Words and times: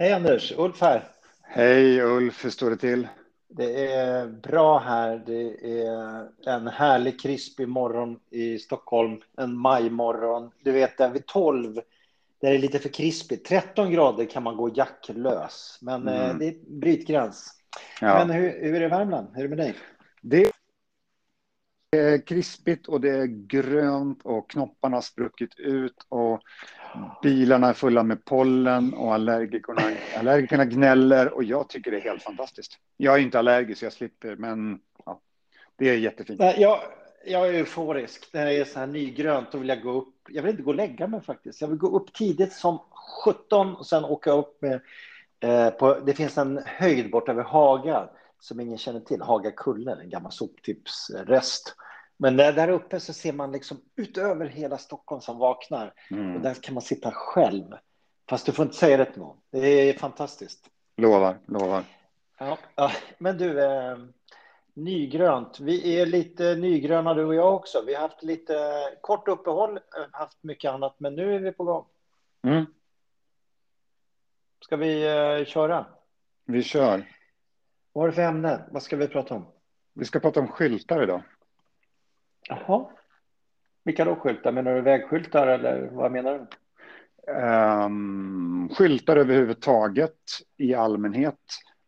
Hej 0.00 0.12
Anders, 0.12 0.52
Ulf 0.56 0.80
här. 0.80 1.08
Hej 1.42 2.00
Ulf, 2.00 2.44
hur 2.44 2.50
står 2.50 2.70
det 2.70 2.76
till? 2.76 3.08
Det 3.48 3.92
är 3.92 4.26
bra 4.26 4.78
här. 4.78 5.22
Det 5.26 5.80
är 5.82 6.28
en 6.46 6.68
härlig 6.68 7.20
krispig 7.20 7.68
morgon 7.68 8.20
i 8.30 8.58
Stockholm. 8.58 9.20
En 9.36 9.56
majmorgon. 9.56 10.50
Du 10.64 10.72
vet, 10.72 10.98
där 10.98 11.10
vid 11.10 11.26
12, 11.26 11.74
där 11.74 11.82
det 12.40 12.48
är 12.48 12.58
lite 12.58 12.78
för 12.78 12.88
krispigt. 12.88 13.48
13 13.48 13.90
grader 13.90 14.24
kan 14.24 14.42
man 14.42 14.56
gå 14.56 14.70
jacklös, 14.74 15.78
men 15.80 16.08
eh, 16.08 16.24
mm. 16.24 16.38
det 16.38 16.46
är 16.46 16.54
brytgräns. 16.80 17.50
Ja. 18.00 18.26
Men 18.26 18.30
hur, 18.30 18.62
hur 18.62 18.74
är 18.74 18.80
det 18.80 18.86
i 18.86 18.88
Värmland? 18.88 19.28
Hur 19.34 19.44
är 19.44 19.48
det 19.48 19.56
med 19.56 19.66
dig? 19.66 19.74
Det 20.20 20.52
det 21.90 21.98
är 21.98 22.26
krispigt 22.26 22.88
och 22.88 23.00
det 23.00 23.10
är 23.10 23.26
grönt 23.26 24.20
och 24.22 24.50
knopparna 24.50 24.96
har 24.96 25.02
spruckit 25.02 25.58
ut 25.58 26.06
och 26.08 26.40
bilarna 27.22 27.68
är 27.68 27.72
fulla 27.72 28.02
med 28.02 28.24
pollen 28.24 28.94
och 28.94 29.14
allergikerna, 29.14 29.82
allergikerna 30.18 30.64
gnäller 30.64 31.34
och 31.34 31.44
jag 31.44 31.68
tycker 31.68 31.90
det 31.90 31.96
är 31.96 32.00
helt 32.00 32.22
fantastiskt. 32.22 32.72
Jag 32.96 33.14
är 33.14 33.18
inte 33.18 33.38
allergisk 33.38 33.82
jag 33.82 33.92
slipper, 33.92 34.36
men 34.36 34.78
ja, 35.04 35.20
det 35.76 35.88
är 35.88 35.94
jättefint. 35.94 36.40
Jag, 36.40 36.80
jag 37.26 37.48
är 37.48 37.52
euforisk. 37.52 38.30
När 38.32 38.46
det 38.46 38.52
är 38.52 38.64
så 38.64 38.78
här 38.78 38.86
nygrönt 38.86 39.52
då 39.52 39.58
vill 39.58 39.68
jag 39.68 39.82
gå 39.82 39.92
upp. 39.92 40.14
Jag 40.28 40.42
vill 40.42 40.50
inte 40.50 40.62
gå 40.62 40.70
och 40.70 40.76
lägga 40.76 41.06
mig 41.06 41.20
faktiskt. 41.20 41.60
Jag 41.60 41.68
vill 41.68 41.78
gå 41.78 41.96
upp 41.96 42.12
tidigt 42.12 42.52
som 42.52 42.78
17 43.24 43.74
och 43.74 43.86
sen 43.86 44.04
åka 44.04 44.32
upp 44.32 44.62
med. 44.62 44.80
Eh, 45.40 45.70
på, 45.70 45.94
det 45.94 46.14
finns 46.14 46.38
en 46.38 46.62
höjd 46.66 47.10
borta 47.10 47.32
vid 47.32 47.44
Haga 47.44 48.08
som 48.40 48.60
ingen 48.60 48.78
känner 48.78 49.00
till. 49.00 49.22
Haga 49.22 49.50
kulle, 49.50 49.92
en 50.02 50.10
gammal 50.10 50.32
soptipsrest. 50.32 51.74
Men 52.16 52.36
där 52.36 52.68
uppe 52.68 53.00
så 53.00 53.12
ser 53.12 53.32
man 53.32 53.52
liksom 53.52 53.80
utöver 53.96 54.46
hela 54.46 54.78
Stockholm 54.78 55.20
som 55.20 55.38
vaknar. 55.38 55.94
Mm. 56.10 56.36
Och 56.36 56.42
där 56.42 56.54
kan 56.54 56.74
man 56.74 56.82
sitta 56.82 57.10
själv. 57.10 57.64
Fast 58.30 58.46
du 58.46 58.52
får 58.52 58.64
inte 58.64 58.76
säga 58.76 58.96
det 58.96 59.04
till 59.04 59.20
någon. 59.20 59.36
Det 59.50 59.68
är 59.68 59.98
fantastiskt. 59.98 60.70
Lovar, 60.96 61.38
lovar. 61.46 61.84
Ja, 62.38 62.58
ja. 62.74 62.92
men 63.18 63.38
du, 63.38 63.64
eh, 63.64 63.96
nygrönt. 64.78 65.60
Vi 65.60 66.00
är 66.00 66.06
lite 66.06 66.54
nygröna 66.54 67.14
du 67.14 67.24
och 67.24 67.34
jag 67.34 67.54
också. 67.54 67.82
Vi 67.86 67.94
har 67.94 68.02
haft 68.02 68.22
lite 68.22 68.54
kort 69.00 69.28
uppehåll, 69.28 69.76
eh, 69.76 70.06
haft 70.12 70.38
mycket 70.42 70.70
annat, 70.70 70.94
men 70.98 71.14
nu 71.14 71.34
är 71.34 71.38
vi 71.38 71.52
på 71.52 71.64
gång. 71.64 71.84
Mm. 72.42 72.66
Ska 74.64 74.76
vi 74.76 75.06
eh, 75.06 75.44
köra? 75.46 75.86
Vi 76.44 76.62
kör. 76.62 77.04
Vad 77.98 78.06
är 78.06 78.10
det 78.10 78.14
för 78.14 78.22
ämne? 78.22 78.60
Vad 78.70 78.82
ska 78.82 78.96
vi 78.96 79.08
prata 79.08 79.34
om? 79.34 79.46
Vi 79.94 80.04
ska 80.04 80.20
prata 80.20 80.40
om 80.40 80.48
skyltar 80.48 81.02
idag. 81.02 81.22
Jaha. 82.48 82.86
Vilka 83.84 84.04
då 84.04 84.16
skyltar? 84.16 84.52
Menar 84.52 84.74
du 84.74 84.80
vägskyltar 84.80 85.46
eller 85.46 85.88
vad 85.92 86.12
menar 86.12 86.46
du? 87.26 87.32
Um, 87.32 88.68
skyltar 88.68 89.16
överhuvudtaget 89.16 90.14
i 90.56 90.74
allmänhet. 90.74 91.38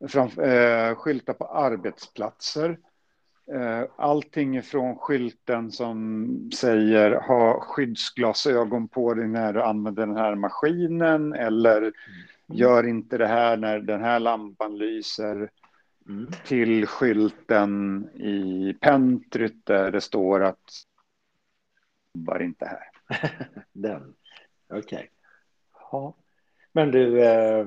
Framf 0.09 0.39
uh, 0.39 0.95
skyltar 0.95 1.33
på 1.33 1.45
arbetsplatser. 1.45 2.79
Uh, 3.55 3.85
allting 3.97 4.63
från 4.63 4.97
skylten 4.97 5.73
som 5.73 6.51
säger 6.55 7.11
ha 7.11 7.61
skyddsglasögon 7.61 8.89
på 8.89 9.15
dig 9.15 9.29
när 9.29 9.53
du 9.53 9.63
använder 9.63 10.07
den 10.07 10.17
här 10.17 10.35
maskinen 10.35 11.33
eller 11.33 11.79
mm. 11.79 11.93
gör 12.47 12.87
inte 12.87 13.19
det 13.19 13.27
här 13.27 13.57
när 13.57 13.79
den 13.79 14.01
här 14.01 14.21
lampan 14.21 14.79
lyser 14.79 15.51
mm. 16.09 16.31
till 16.47 16.87
skylten 16.87 18.05
i 18.15 18.75
pentryt 18.81 19.67
där 19.67 19.91
det 19.91 20.01
står 20.01 20.45
att 20.45 20.85
jobbar 22.15 22.43
inte 22.43 22.67
här. 22.67 22.91
Den, 23.73 24.15
okej. 24.69 24.81
Okay. 24.81 25.07
Ja. 25.93 26.15
Men 26.73 26.91
du, 26.91 27.25
eh, 27.25 27.67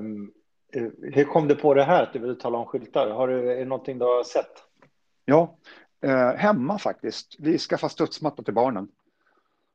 hur 1.12 1.24
kom 1.24 1.48
du 1.48 1.54
på 1.54 1.74
det 1.74 1.84
här 1.84 2.02
att 2.02 2.12
du 2.12 2.18
ville 2.18 2.34
tala 2.34 2.58
om 2.58 2.66
skyltar? 2.66 3.10
Har 3.10 3.28
du, 3.28 3.52
är 3.52 3.56
det 3.56 3.64
någonting 3.64 3.98
du 3.98 4.04
har 4.04 4.24
sett? 4.24 4.64
Ja, 5.24 5.58
eh, 6.00 6.34
hemma 6.34 6.78
faktiskt. 6.78 7.36
Vi 7.38 7.58
skaffade 7.58 7.92
studsmatta 7.92 8.42
till 8.42 8.54
barnen. 8.54 8.88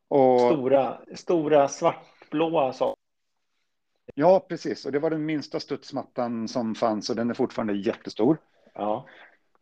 Och... 0.08 0.40
Stora, 0.40 1.02
stora 1.16 1.68
svartblåa 1.68 2.74
saker. 2.74 2.99
Ja, 4.20 4.46
precis. 4.50 4.86
Och 4.86 4.92
det 4.92 5.00
var 5.00 5.10
den 5.10 5.26
minsta 5.26 5.60
studsmattan 5.60 6.48
som 6.48 6.76
fanns 6.76 7.10
och 7.10 7.16
den 7.16 7.30
är 7.30 7.34
fortfarande 7.34 7.74
jättestor. 7.74 8.38
Ja. 8.74 9.06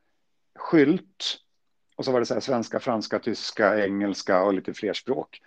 skylt. 0.59 1.38
Och 1.97 2.04
så 2.04 2.12
var 2.12 2.20
det 2.20 2.26
så 2.26 2.34
här, 2.34 2.41
svenska, 2.41 2.81
franska, 2.81 3.19
tyska, 3.19 3.84
engelska 3.84 4.43
och 4.43 4.54
lite 4.54 4.75
fler 4.75 4.93
språk. 4.93 5.41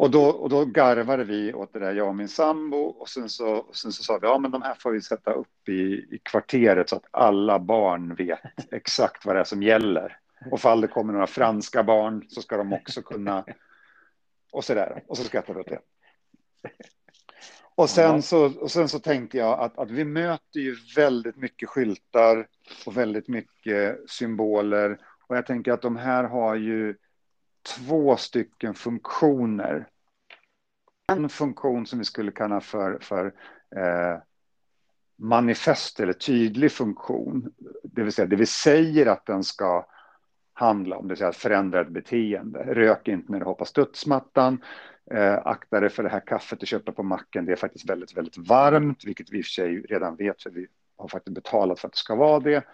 Och 0.00 0.10
då, 0.10 0.24
och 0.24 0.48
då 0.48 0.64
garvade 0.64 1.24
vi 1.24 1.54
åt 1.54 1.72
det 1.72 1.78
där, 1.78 1.94
jag 1.94 2.08
och 2.08 2.16
min 2.16 2.28
sambo. 2.28 2.76
Och 2.76 3.08
sen 3.08 3.28
så, 3.28 3.54
och 3.54 3.76
sen 3.76 3.92
så 3.92 4.02
sa 4.02 4.18
vi, 4.18 4.26
ja 4.26 4.38
men 4.38 4.50
de 4.50 4.62
här 4.62 4.74
får 4.74 4.92
vi 4.92 5.00
sätta 5.00 5.32
upp 5.32 5.68
i, 5.68 5.72
i 6.10 6.20
kvarteret 6.22 6.88
så 6.88 6.96
att 6.96 7.06
alla 7.10 7.58
barn 7.58 8.14
vet 8.14 8.72
exakt 8.72 9.26
vad 9.26 9.36
det 9.36 9.40
är 9.40 9.44
som 9.44 9.62
gäller. 9.62 10.18
Och 10.50 10.60
fall 10.60 10.80
det 10.80 10.88
kommer 10.88 11.12
några 11.12 11.26
franska 11.26 11.82
barn 11.82 12.24
så 12.28 12.42
ska 12.42 12.56
de 12.56 12.72
också 12.72 13.02
kunna... 13.02 13.44
Och 14.52 14.64
så 14.64 14.74
där. 14.74 15.02
Och 15.06 15.16
så 15.16 15.24
skrattade 15.24 15.54
vi 15.54 15.60
åt 15.60 15.68
det. 15.68 15.80
Och 17.74 17.90
sen, 17.90 18.22
så, 18.22 18.60
och 18.60 18.70
sen 18.70 18.88
så 18.88 18.98
tänkte 18.98 19.38
jag 19.38 19.60
att, 19.60 19.78
att 19.78 19.90
vi 19.90 20.04
möter 20.04 20.60
ju 20.60 20.76
väldigt 20.96 21.36
mycket 21.36 21.68
skyltar 21.68 22.46
och 22.86 22.96
väldigt 22.96 23.28
mycket 23.28 24.10
symboler. 24.10 24.98
Och 25.26 25.36
jag 25.36 25.46
tänker 25.46 25.72
att 25.72 25.82
de 25.82 25.96
här 25.96 26.24
har 26.24 26.54
ju 26.54 26.94
två 27.62 28.16
stycken 28.16 28.74
funktioner. 28.74 29.88
En 31.12 31.28
funktion 31.28 31.86
som 31.86 31.98
vi 31.98 32.04
skulle 32.04 32.32
kalla 32.32 32.60
för, 32.60 32.98
för 33.00 33.26
eh, 33.76 34.22
manifest 35.18 36.00
eller 36.00 36.12
tydlig 36.12 36.72
funktion. 36.72 37.52
Det 37.82 38.02
vill 38.02 38.12
säga 38.12 38.26
det 38.26 38.36
vi 38.36 38.46
säger 38.46 39.06
att 39.06 39.26
den 39.26 39.44
ska 39.44 39.86
handla 40.52 40.96
om, 40.96 41.02
det 41.02 41.08
vill 41.08 41.18
säga 41.18 41.32
förändra 41.32 41.80
ett 41.80 41.88
beteende. 41.88 42.58
Rök 42.58 43.08
inte 43.08 43.32
när 43.32 43.38
du 43.38 43.44
hoppar 43.44 43.64
studsmattan. 43.64 44.64
Eh, 45.10 45.38
akta 45.44 45.80
dig 45.80 45.90
för 45.90 46.02
det 46.02 46.08
här 46.08 46.26
kaffet 46.26 46.60
du 46.60 46.66
köper 46.66 46.92
på 46.92 47.02
macken. 47.02 47.44
Det 47.44 47.52
är 47.52 47.56
faktiskt 47.56 47.90
väldigt, 47.90 48.16
väldigt 48.16 48.38
varmt, 48.38 49.04
vilket 49.04 49.30
vi 49.30 49.38
i 49.38 49.40
och 49.40 49.44
för 49.44 49.50
sig 49.50 49.80
redan 49.80 50.16
vet, 50.16 50.42
för 50.42 50.50
vi 50.50 50.66
har 50.96 51.08
faktiskt 51.08 51.34
betalat 51.34 51.80
för 51.80 51.88
att 51.88 51.92
det 51.92 51.98
ska 51.98 52.14
vara 52.14 52.40
det. 52.40 52.64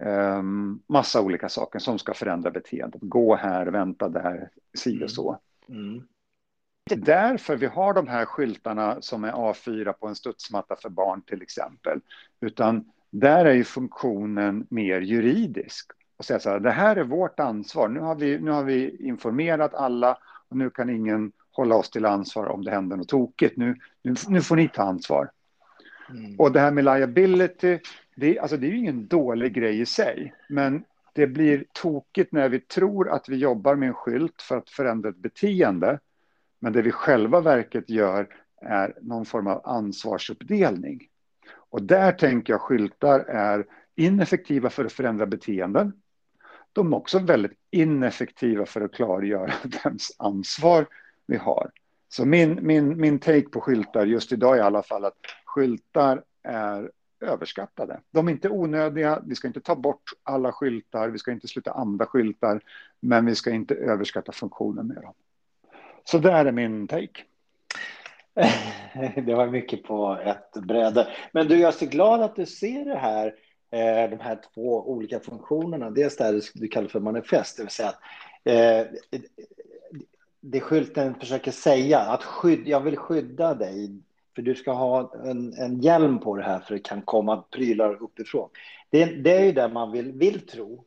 Eh, 0.00 0.42
massa 0.86 1.20
olika 1.20 1.48
saker 1.48 1.78
som 1.78 1.98
ska 1.98 2.14
förändra 2.14 2.50
beteendet. 2.50 3.00
Gå 3.02 3.36
här, 3.36 3.66
vänta 3.66 4.08
där, 4.08 4.50
si 4.78 5.04
och 5.04 5.10
så. 5.10 5.38
Mm. 5.68 5.80
Mm. 5.80 6.02
Det 6.84 6.94
är 6.94 6.98
därför 6.98 7.56
vi 7.56 7.66
har 7.66 7.94
de 7.94 8.08
här 8.08 8.24
skyltarna 8.24 9.02
som 9.02 9.24
är 9.24 9.32
A4 9.32 9.92
på 9.92 10.06
en 10.08 10.14
studsmatta 10.14 10.76
för 10.76 10.88
barn 10.88 11.22
till 11.22 11.42
exempel. 11.42 12.00
Utan 12.40 12.84
där 13.10 13.44
är 13.44 13.52
ju 13.52 13.64
funktionen 13.64 14.66
mer 14.70 15.00
juridisk. 15.00 15.90
Och 16.16 16.24
säga 16.24 16.40
så 16.40 16.50
här, 16.50 16.60
det 16.60 16.70
här 16.70 16.96
är 16.96 17.04
vårt 17.04 17.40
ansvar. 17.40 17.88
Nu 17.88 18.00
har 18.00 18.14
vi, 18.14 18.38
nu 18.38 18.50
har 18.50 18.64
vi 18.64 19.06
informerat 19.06 19.74
alla 19.74 20.18
och 20.48 20.56
nu 20.56 20.70
kan 20.70 20.90
ingen 20.90 21.32
hålla 21.52 21.74
oss 21.76 21.90
till 21.90 22.04
ansvar 22.04 22.46
om 22.46 22.64
det 22.64 22.70
händer 22.70 22.96
något 22.96 23.08
tokigt. 23.08 23.56
Nu, 23.56 23.76
nu, 24.02 24.14
nu 24.28 24.42
får 24.42 24.56
ni 24.56 24.68
ta 24.68 24.82
ansvar. 24.82 25.30
Mm. 26.10 26.36
Och 26.38 26.52
det 26.52 26.60
här 26.60 26.70
med 26.70 26.84
liability, 26.84 27.78
det, 28.16 28.38
alltså 28.38 28.56
det 28.56 28.66
är 28.66 28.70
ju 28.70 28.78
ingen 28.78 29.06
dålig 29.06 29.54
grej 29.54 29.80
i 29.80 29.86
sig. 29.86 30.34
Men 30.48 30.84
det 31.12 31.26
blir 31.26 31.64
tokigt 31.72 32.32
när 32.32 32.48
vi 32.48 32.60
tror 32.60 33.10
att 33.10 33.28
vi 33.28 33.36
jobbar 33.36 33.74
med 33.74 33.88
en 33.88 33.94
skylt 33.94 34.42
för 34.42 34.56
att 34.56 34.70
förändra 34.70 35.08
ett 35.08 35.16
beteende. 35.16 35.98
Men 36.58 36.72
det 36.72 36.82
vi 36.82 36.92
själva 36.92 37.40
verket 37.40 37.90
gör 37.90 38.28
är 38.60 38.94
någon 39.00 39.24
form 39.24 39.46
av 39.46 39.60
ansvarsuppdelning. 39.64 41.06
Och 41.70 41.82
där 41.82 42.12
tänker 42.12 42.52
jag 42.52 42.60
skyltar 42.60 43.20
är 43.20 43.66
ineffektiva 43.96 44.70
för 44.70 44.84
att 44.84 44.92
förändra 44.92 45.26
beteenden. 45.26 45.92
De 46.72 46.92
är 46.92 46.96
också 46.96 47.18
väldigt 47.18 47.58
ineffektiva 47.70 48.66
för 48.66 48.80
att 48.80 48.92
klargöra 48.92 49.52
vems 49.84 50.16
ansvar 50.18 50.86
vi 51.26 51.36
har. 51.36 51.70
Så 52.08 52.24
min, 52.24 52.58
min, 52.62 53.00
min 53.00 53.18
take 53.18 53.48
på 53.48 53.60
skyltar 53.60 54.06
just 54.06 54.32
idag 54.32 54.56
i 54.56 54.60
alla 54.60 54.82
fall 54.82 55.04
att 55.04 55.16
skyltar 55.54 56.22
är 56.42 56.90
överskattade. 57.20 58.00
De 58.10 58.28
är 58.28 58.32
inte 58.32 58.48
onödiga, 58.48 59.22
vi 59.26 59.34
ska 59.34 59.48
inte 59.48 59.60
ta 59.60 59.76
bort 59.76 60.10
alla 60.22 60.52
skyltar, 60.52 61.08
vi 61.08 61.18
ska 61.18 61.32
inte 61.32 61.48
sluta 61.48 61.70
använda 61.72 62.06
skyltar, 62.06 62.60
men 63.00 63.26
vi 63.26 63.34
ska 63.34 63.50
inte 63.50 63.74
överskatta 63.74 64.32
funktionen 64.32 64.86
med 64.86 65.02
dem. 65.02 65.14
Så 66.04 66.18
där 66.18 66.44
är 66.44 66.52
min 66.52 66.88
take. 66.88 67.22
det 69.24 69.34
var 69.34 69.46
mycket 69.46 69.82
på 69.82 70.18
ett 70.24 70.52
bräde. 70.52 71.08
Men 71.32 71.48
du, 71.48 71.60
jag 71.60 71.68
är 71.68 71.78
så 71.78 71.86
glad 71.86 72.20
att 72.20 72.36
du 72.36 72.46
ser 72.46 72.84
det 72.84 72.98
här, 72.98 73.26
eh, 73.70 74.10
de 74.10 74.20
här 74.20 74.40
två 74.54 74.90
olika 74.90 75.20
funktionerna. 75.20 75.90
Dels 75.90 76.16
det 76.16 76.24
här 76.24 76.40
du 76.54 76.68
kallar 76.68 76.88
för 76.88 77.00
manifest, 77.00 77.56
det 77.56 77.62
vill 77.62 77.70
säga 77.70 77.88
att 77.88 78.00
eh, 78.44 78.86
det 80.40 80.60
skylten 80.60 81.14
försöker 81.14 81.50
säga, 81.50 81.98
att 81.98 82.22
skydd, 82.22 82.68
jag 82.68 82.80
vill 82.80 82.96
skydda 82.96 83.54
dig, 83.54 84.00
för 84.34 84.42
du 84.42 84.54
ska 84.54 84.72
ha 84.72 85.12
en, 85.24 85.52
en 85.52 85.80
hjälm 85.80 86.18
på 86.18 86.36
det 86.36 86.42
här 86.42 86.60
för 86.60 86.74
det 86.74 86.80
kan 86.80 87.02
komma 87.02 87.44
prylar 87.50 88.02
uppifrån. 88.02 88.48
Det, 88.90 89.04
det 89.04 89.36
är 89.36 89.44
ju 89.44 89.52
det 89.52 89.68
man 89.68 89.92
vill, 89.92 90.12
vill 90.12 90.46
tro. 90.46 90.84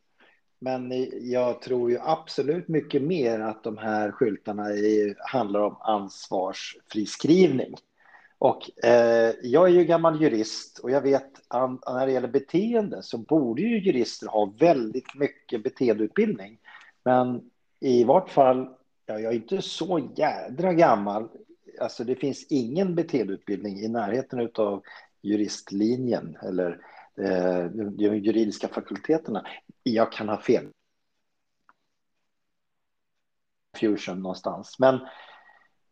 Men 0.60 1.08
jag 1.32 1.62
tror 1.62 1.92
ju 1.92 2.00
absolut 2.02 2.68
mycket 2.68 3.02
mer 3.02 3.40
att 3.40 3.64
de 3.64 3.78
här 3.78 4.12
skyltarna 4.12 4.70
är, 4.70 5.16
handlar 5.34 5.60
om 5.60 5.78
ansvarsfriskrivning. 5.80 7.76
Och 8.38 8.86
eh, 8.86 9.34
jag 9.44 9.70
är 9.70 9.74
ju 9.74 9.84
gammal 9.84 10.22
jurist 10.22 10.80
och 10.80 10.92
jag 10.92 11.02
vet 11.02 11.32
att 11.48 11.88
när 11.88 12.06
det 12.06 12.12
gäller 12.12 12.28
beteende 12.28 13.04
så 13.04 13.18
borde 13.18 13.62
ju 13.62 13.80
jurister 13.80 14.28
ha 14.28 14.54
väldigt 14.60 15.16
mycket 15.16 15.64
beteendeutbildning. 15.64 16.58
Men 17.04 17.50
i 17.80 18.04
vart 18.04 18.30
fall, 18.30 18.70
ja, 19.06 19.20
jag 19.20 19.34
är 19.34 19.38
inte 19.38 19.62
så 19.62 20.10
jädra 20.16 20.74
gammal. 20.74 21.30
Alltså 21.84 22.04
det 22.04 22.16
finns 22.16 22.46
ingen 22.50 22.96
beteendeutbildning 22.96 23.80
i 23.80 23.88
närheten 23.88 24.50
av 24.56 24.84
juristlinjen 25.22 26.38
eller 26.42 26.72
eh, 27.18 27.66
de 27.66 28.18
juridiska 28.18 28.68
fakulteterna. 28.68 29.48
Jag 29.84 30.12
kan 30.12 30.30
ha 30.30 30.42
fel. 30.42 30.68
Fusion 33.80 34.22
någonstans. 34.22 34.80
Men 34.80 34.96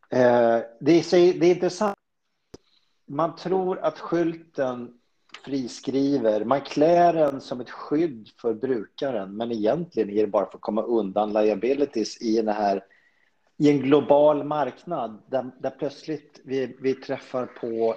eh, 0.09 0.59
det, 0.79 0.91
är, 0.91 1.39
det 1.39 1.45
är 1.45 1.55
intressant. 1.55 1.97
Man 3.05 3.35
tror 3.35 3.79
att 3.79 3.99
skylten 3.99 4.99
friskriver, 5.45 6.45
man 6.45 6.61
klär 6.61 7.13
den 7.13 7.41
som 7.41 7.61
ett 7.61 7.69
skydd 7.69 8.29
för 8.41 8.53
brukaren, 8.53 9.37
men 9.37 9.51
egentligen 9.51 10.09
är 10.09 10.21
det 10.21 10.27
bara 10.27 10.45
för 10.45 10.57
att 10.57 10.61
komma 10.61 10.83
undan 10.83 11.33
liabilities 11.33 12.21
i, 12.21 12.35
den 12.35 12.55
här, 12.55 12.83
i 13.61 13.69
en 13.69 13.79
global 13.79 14.43
marknad 14.43 15.21
där, 15.27 15.51
där 15.59 15.69
plötsligt 15.69 16.39
vi, 16.43 16.77
vi 16.79 16.93
träffar 16.93 17.45
på 17.45 17.95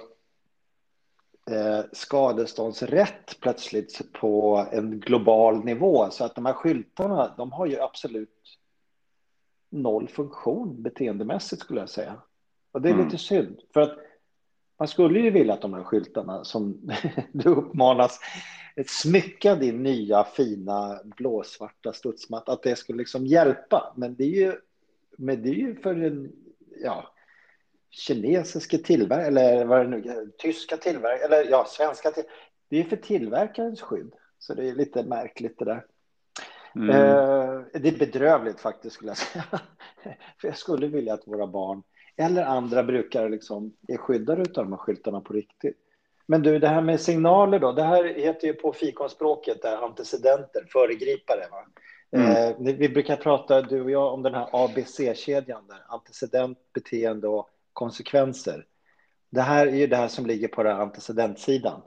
eh, 1.51 1.85
skadeståndsrätt 1.91 3.39
plötsligt 3.41 4.13
på 4.13 4.65
en 4.71 4.99
global 4.99 5.65
nivå. 5.65 6.09
Så 6.11 6.23
att 6.23 6.35
de 6.35 6.45
här 6.45 6.53
skyltarna, 6.53 7.33
de 7.37 7.51
har 7.51 7.65
ju 7.65 7.79
absolut 7.79 8.57
noll 9.69 10.07
funktion 10.07 10.83
beteendemässigt 10.83 11.61
skulle 11.61 11.79
jag 11.79 11.89
säga. 11.89 12.21
Och 12.71 12.81
det 12.81 12.89
är 12.89 12.93
mm. 12.93 13.05
lite 13.05 13.17
synd. 13.17 13.59
För 13.73 13.81
att 13.81 13.97
man 14.79 14.87
skulle 14.87 15.19
ju 15.19 15.29
vilja 15.29 15.53
att 15.53 15.61
de 15.61 15.73
här 15.73 15.83
skyltarna 15.83 16.43
som 16.43 16.91
du 17.31 17.49
uppmanas 17.49 18.19
smycka 18.87 19.55
din 19.55 19.83
nya 19.83 20.23
fina 20.23 20.99
blåsvarta 21.03 21.93
studsmatta, 21.93 22.51
att 22.51 22.63
det 22.63 22.75
skulle 22.75 22.97
liksom 22.97 23.25
hjälpa. 23.25 23.93
Men 23.95 24.15
det 24.15 24.23
är 24.23 24.45
ju, 24.45 24.53
men 25.17 25.43
det 25.43 25.49
är 25.49 25.53
ju 25.53 25.75
för 25.75 26.03
en, 26.03 26.31
ja, 26.83 27.13
kinesiska 27.89 28.77
tillverkare, 28.77 29.27
eller 29.27 29.65
vad 29.65 29.79
det 29.79 29.87
nu 29.87 30.31
tyska 30.37 30.77
tillverkare, 30.77 31.25
eller 31.25 31.51
ja, 31.51 31.65
svenska 31.67 32.11
till, 32.11 32.23
Det 32.69 32.79
är 32.79 32.83
för 32.83 32.95
tillverkarens 32.95 33.81
skydd, 33.81 34.13
så 34.39 34.53
det 34.53 34.69
är 34.69 34.75
lite 34.75 35.03
märkligt 35.03 35.59
det 35.59 35.65
där. 35.65 35.85
Mm. 36.75 36.89
Eh, 36.89 37.61
det 37.73 37.89
är 37.89 37.99
bedrövligt 37.99 38.59
faktiskt 38.59 38.95
skulle 38.95 39.09
jag 39.09 39.17
säga. 39.17 39.43
för 40.41 40.47
jag 40.47 40.57
skulle 40.57 40.87
vilja 40.87 41.13
att 41.13 41.27
våra 41.27 41.47
barn 41.47 41.83
eller 42.17 42.43
andra 42.43 42.83
brukare 42.83 43.29
liksom 43.29 43.73
är 43.87 43.97
skyddade 43.97 44.41
av 44.41 44.47
de 44.53 44.71
här 44.71 44.77
skyltarna 44.77 45.21
på 45.21 45.33
riktigt. 45.33 45.77
Men 46.27 46.41
du, 46.41 46.59
det 46.59 46.67
här 46.67 46.81
med 46.81 47.01
signaler 47.01 47.59
då, 47.59 47.71
det 47.71 47.83
här 47.83 48.03
heter 48.03 48.47
ju 48.47 48.53
på 48.53 48.73
fikonspråket 48.73 49.61
där 49.61 49.77
antecedenter, 49.77 50.67
föregripare. 50.71 51.47
Va? 51.51 51.65
Mm. 52.11 52.31
Eh, 52.31 52.75
vi 52.77 52.89
brukar 52.89 53.15
prata, 53.15 53.61
du 53.61 53.81
och 53.81 53.91
jag, 53.91 54.13
om 54.13 54.23
den 54.23 54.33
här 54.33 54.49
ABC-kedjan 54.51 55.67
där, 55.67 55.83
antecedent, 55.87 56.57
beteende 56.73 57.27
och 57.27 57.49
konsekvenser. 57.73 58.65
Det 59.29 59.41
här 59.41 59.67
är 59.67 59.75
ju 59.75 59.87
det 59.87 59.95
här 59.95 60.07
som 60.07 60.25
ligger 60.25 60.47
på 60.47 60.63
den 60.63 60.79
antecedentsidan. 60.79 61.81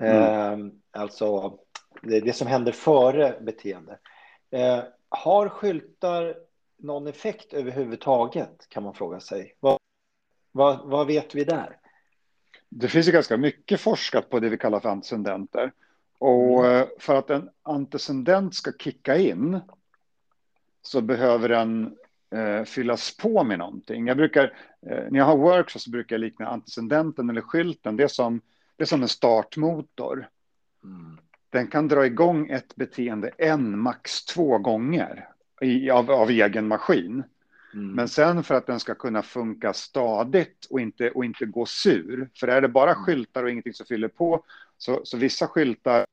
Mm. 0.00 0.22
Eh, 0.22 0.72
alltså 0.90 1.58
det, 2.02 2.20
det, 2.20 2.32
som 2.32 2.46
händer 2.46 2.72
före 2.72 3.40
beteende. 3.40 3.98
Eh, 4.50 4.80
har 5.08 5.48
skyltar 5.48 6.36
någon 6.78 7.06
effekt 7.06 7.54
överhuvudtaget 7.54 8.66
kan 8.68 8.82
man 8.82 8.94
fråga 8.94 9.20
sig. 9.20 9.56
Vad, 9.60 9.78
vad, 10.52 10.80
vad 10.84 11.06
vet 11.06 11.34
vi 11.34 11.44
där? 11.44 11.78
Det 12.68 12.88
finns 12.88 13.08
ju 13.08 13.12
ganska 13.12 13.36
mycket 13.36 13.80
forskat 13.80 14.30
på 14.30 14.40
det 14.40 14.48
vi 14.48 14.58
kallar 14.58 14.80
för 14.80 14.88
antecedenter. 14.88 15.72
Och 16.18 16.66
mm. 16.66 16.80
Eh, 16.80 16.86
för 16.98 17.14
att 17.14 17.30
en 17.30 17.50
antecedent 17.62 18.54
ska 18.54 18.72
kicka 18.72 19.16
in 19.16 19.60
så 20.82 21.00
behöver 21.00 21.48
den 21.48 21.96
eh, 22.34 22.64
fyllas 22.64 23.16
på 23.16 23.44
med 23.44 23.58
någonting. 23.58 24.06
Jag 24.06 24.16
brukar, 24.16 24.44
eh, 24.90 25.04
när 25.10 25.18
jag 25.18 25.24
har 25.24 25.36
workshops 25.36 25.84
så 25.84 25.90
brukar 25.90 26.16
jag 26.16 26.20
likna 26.20 26.46
antecedenten 26.46 27.30
eller 27.30 27.40
skylten, 27.40 27.96
det 27.96 28.04
är 28.04 28.08
som, 28.08 28.40
det 28.76 28.84
är 28.84 28.86
som 28.86 29.02
en 29.02 29.08
startmotor. 29.08 30.28
Mm. 30.84 31.18
Den 31.50 31.66
kan 31.66 31.88
dra 31.88 32.06
igång 32.06 32.50
ett 32.50 32.76
beteende 32.76 33.30
en, 33.38 33.78
max 33.78 34.24
två 34.24 34.58
gånger 34.58 35.28
i, 35.60 35.90
av, 35.90 36.10
av 36.10 36.30
egen 36.30 36.68
maskin. 36.68 37.22
Mm. 37.74 37.92
Men 37.92 38.08
sen 38.08 38.42
för 38.42 38.54
att 38.54 38.66
den 38.66 38.80
ska 38.80 38.94
kunna 38.94 39.22
funka 39.22 39.72
stadigt 39.72 40.66
och 40.70 40.80
inte, 40.80 41.10
och 41.10 41.24
inte 41.24 41.46
gå 41.46 41.66
sur, 41.66 42.28
för 42.40 42.48
är 42.48 42.60
det 42.60 42.68
bara 42.68 42.90
mm. 42.90 43.04
skyltar 43.04 43.42
och 43.42 43.50
ingenting 43.50 43.74
som 43.74 43.86
fyller 43.86 44.08
på, 44.08 44.44
så, 44.78 45.00
så 45.04 45.16
vissa 45.16 45.46
skyltar 45.46 46.06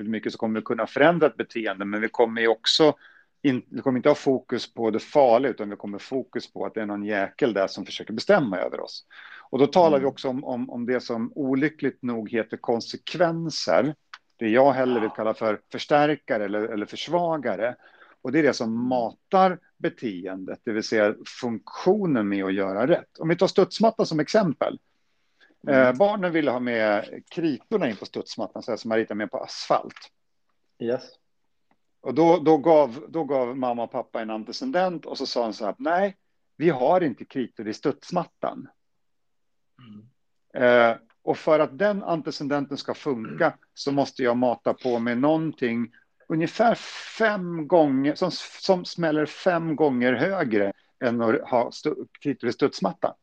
mycket 0.00 0.32
så 0.32 0.38
kommer 0.38 0.60
vi 0.60 0.64
kunna 0.64 0.86
förändra 0.86 1.26
ett 1.26 1.36
beteende, 1.36 1.84
men 1.84 2.00
vi 2.00 2.08
kommer 2.08 2.40
ju 2.40 2.48
också 2.48 2.94
in, 3.42 3.62
vi 3.68 3.80
kommer 3.80 3.98
inte 3.98 4.08
ha 4.08 4.14
fokus 4.14 4.74
på 4.74 4.90
det 4.90 4.98
farliga, 4.98 5.50
utan 5.50 5.70
vi 5.70 5.76
kommer 5.76 5.98
fokus 5.98 6.52
på 6.52 6.66
att 6.66 6.74
det 6.74 6.82
är 6.82 6.86
någon 6.86 7.04
jäkel 7.04 7.52
där 7.52 7.66
som 7.66 7.86
försöker 7.86 8.12
bestämma 8.12 8.58
över 8.58 8.80
oss. 8.80 9.06
Och 9.50 9.58
då 9.58 9.66
talar 9.66 9.98
mm. 9.98 10.00
vi 10.00 10.06
också 10.06 10.28
om, 10.28 10.44
om, 10.44 10.70
om 10.70 10.86
det 10.86 11.00
som 11.00 11.32
olyckligt 11.34 12.02
nog 12.02 12.30
heter 12.30 12.56
konsekvenser. 12.56 13.94
Det 14.36 14.48
jag 14.48 14.72
hellre 14.72 15.00
vill 15.00 15.10
kalla 15.10 15.34
för 15.34 15.60
förstärkare 15.72 16.44
eller, 16.44 16.60
eller 16.60 16.86
försvagare. 16.86 17.76
Och 18.22 18.32
det 18.32 18.38
är 18.38 18.42
det 18.42 18.54
som 18.54 18.88
matar 18.88 19.58
beteendet, 19.78 20.60
det 20.64 20.72
vill 20.72 20.82
säga 20.82 21.14
funktionen 21.40 22.28
med 22.28 22.44
att 22.44 22.54
göra 22.54 22.86
rätt. 22.86 23.18
Om 23.18 23.28
vi 23.28 23.36
tar 23.36 23.46
studsmattan 23.46 24.06
som 24.06 24.20
exempel. 24.20 24.78
Mm. 25.68 25.86
Eh, 25.86 25.92
barnen 25.92 26.32
ville 26.32 26.50
ha 26.50 26.60
med 26.60 27.22
kritorna 27.30 27.88
in 27.88 27.96
på 27.96 28.06
studsmattan, 28.06 28.62
så 28.62 28.76
som 28.76 28.88
man 28.88 28.98
ritar 28.98 29.14
med 29.14 29.30
på 29.30 29.38
asfalt. 29.38 30.10
Yes. 30.78 31.02
Och 32.00 32.14
då, 32.14 32.38
då, 32.38 32.58
gav, 32.58 33.04
då 33.08 33.24
gav 33.24 33.56
mamma 33.56 33.82
och 33.82 33.90
pappa 33.90 34.22
en 34.22 34.30
antecedent 34.30 35.06
och 35.06 35.18
så 35.18 35.26
sa 35.26 35.42
han 35.42 35.54
så 35.54 35.64
här, 35.64 35.74
nej, 35.78 36.16
vi 36.56 36.70
har 36.70 37.00
inte 37.00 37.24
kritor 37.24 37.68
i 37.68 37.74
studsmattan. 37.74 38.68
Mm. 39.78 40.08
Eh, 40.54 40.96
och 41.22 41.38
för 41.38 41.58
att 41.58 41.78
den 41.78 42.02
antecedenten 42.02 42.76
ska 42.76 42.94
funka 42.94 43.58
så 43.74 43.92
måste 43.92 44.22
jag 44.22 44.36
mata 44.36 44.74
på 44.74 44.98
med 44.98 45.18
någonting 45.18 45.92
ungefär 46.28 46.74
fem 47.18 47.68
gånger, 47.68 48.14
som, 48.14 48.30
som 48.60 48.84
smäller 48.84 49.26
fem 49.26 49.76
gånger 49.76 50.12
högre 50.12 50.72
än 51.04 51.20
att 51.20 51.50
ha 51.50 51.70
kritor 52.20 52.48
i 52.48 52.52
studsmattan. 52.52 53.14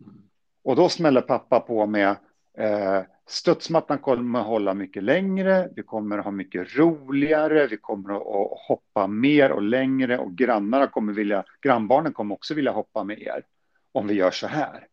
Mm. 0.00 0.22
Och 0.64 0.76
då 0.76 0.88
smäller 0.88 1.20
pappa 1.20 1.60
på 1.60 1.86
med 1.86 2.16
eh, 2.58 3.02
Studsmattan 3.26 3.98
kommer 3.98 4.40
att 4.40 4.46
hålla 4.46 4.74
mycket 4.74 5.02
längre, 5.02 5.68
vi 5.76 5.82
kommer 5.82 6.18
att 6.18 6.24
ha 6.24 6.30
mycket 6.30 6.76
roligare, 6.76 7.66
vi 7.66 7.76
kommer 7.76 8.14
att 8.14 8.58
hoppa 8.68 9.06
mer 9.06 9.52
och 9.52 9.62
längre 9.62 10.18
och 10.18 10.32
grannarna 10.32 10.86
kommer 10.86 11.12
vilja, 11.12 11.44
grannbarnen 11.62 12.12
kommer 12.12 12.34
också 12.34 12.54
vilja 12.54 12.72
hoppa 12.72 13.04
med 13.04 13.22
er 13.22 13.44
om 13.92 14.06
vi 14.06 14.14
gör 14.14 14.30
så 14.30 14.46
här. 14.46 14.86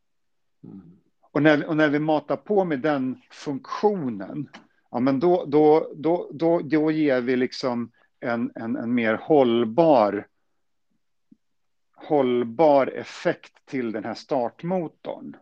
Mm. 0.63 0.81
Och, 1.31 1.43
när, 1.43 1.65
och 1.65 1.77
när 1.77 1.89
vi 1.89 1.99
matar 1.99 2.35
på 2.35 2.65
med 2.65 2.79
den 2.79 3.21
funktionen, 3.31 4.49
ja, 4.91 4.99
men 4.99 5.19
då, 5.19 5.45
då, 5.45 5.91
då, 5.95 6.29
då, 6.33 6.59
då 6.59 6.91
ger 6.91 7.21
vi 7.21 7.35
liksom 7.35 7.91
en, 8.19 8.51
en, 8.55 8.75
en 8.75 8.93
mer 8.93 9.13
hållbar 9.13 10.27
hållbar 11.95 12.88
effekt 12.88 13.65
till 13.65 13.91
den 13.91 14.03
här 14.03 14.13
startmotorn. 14.13 15.35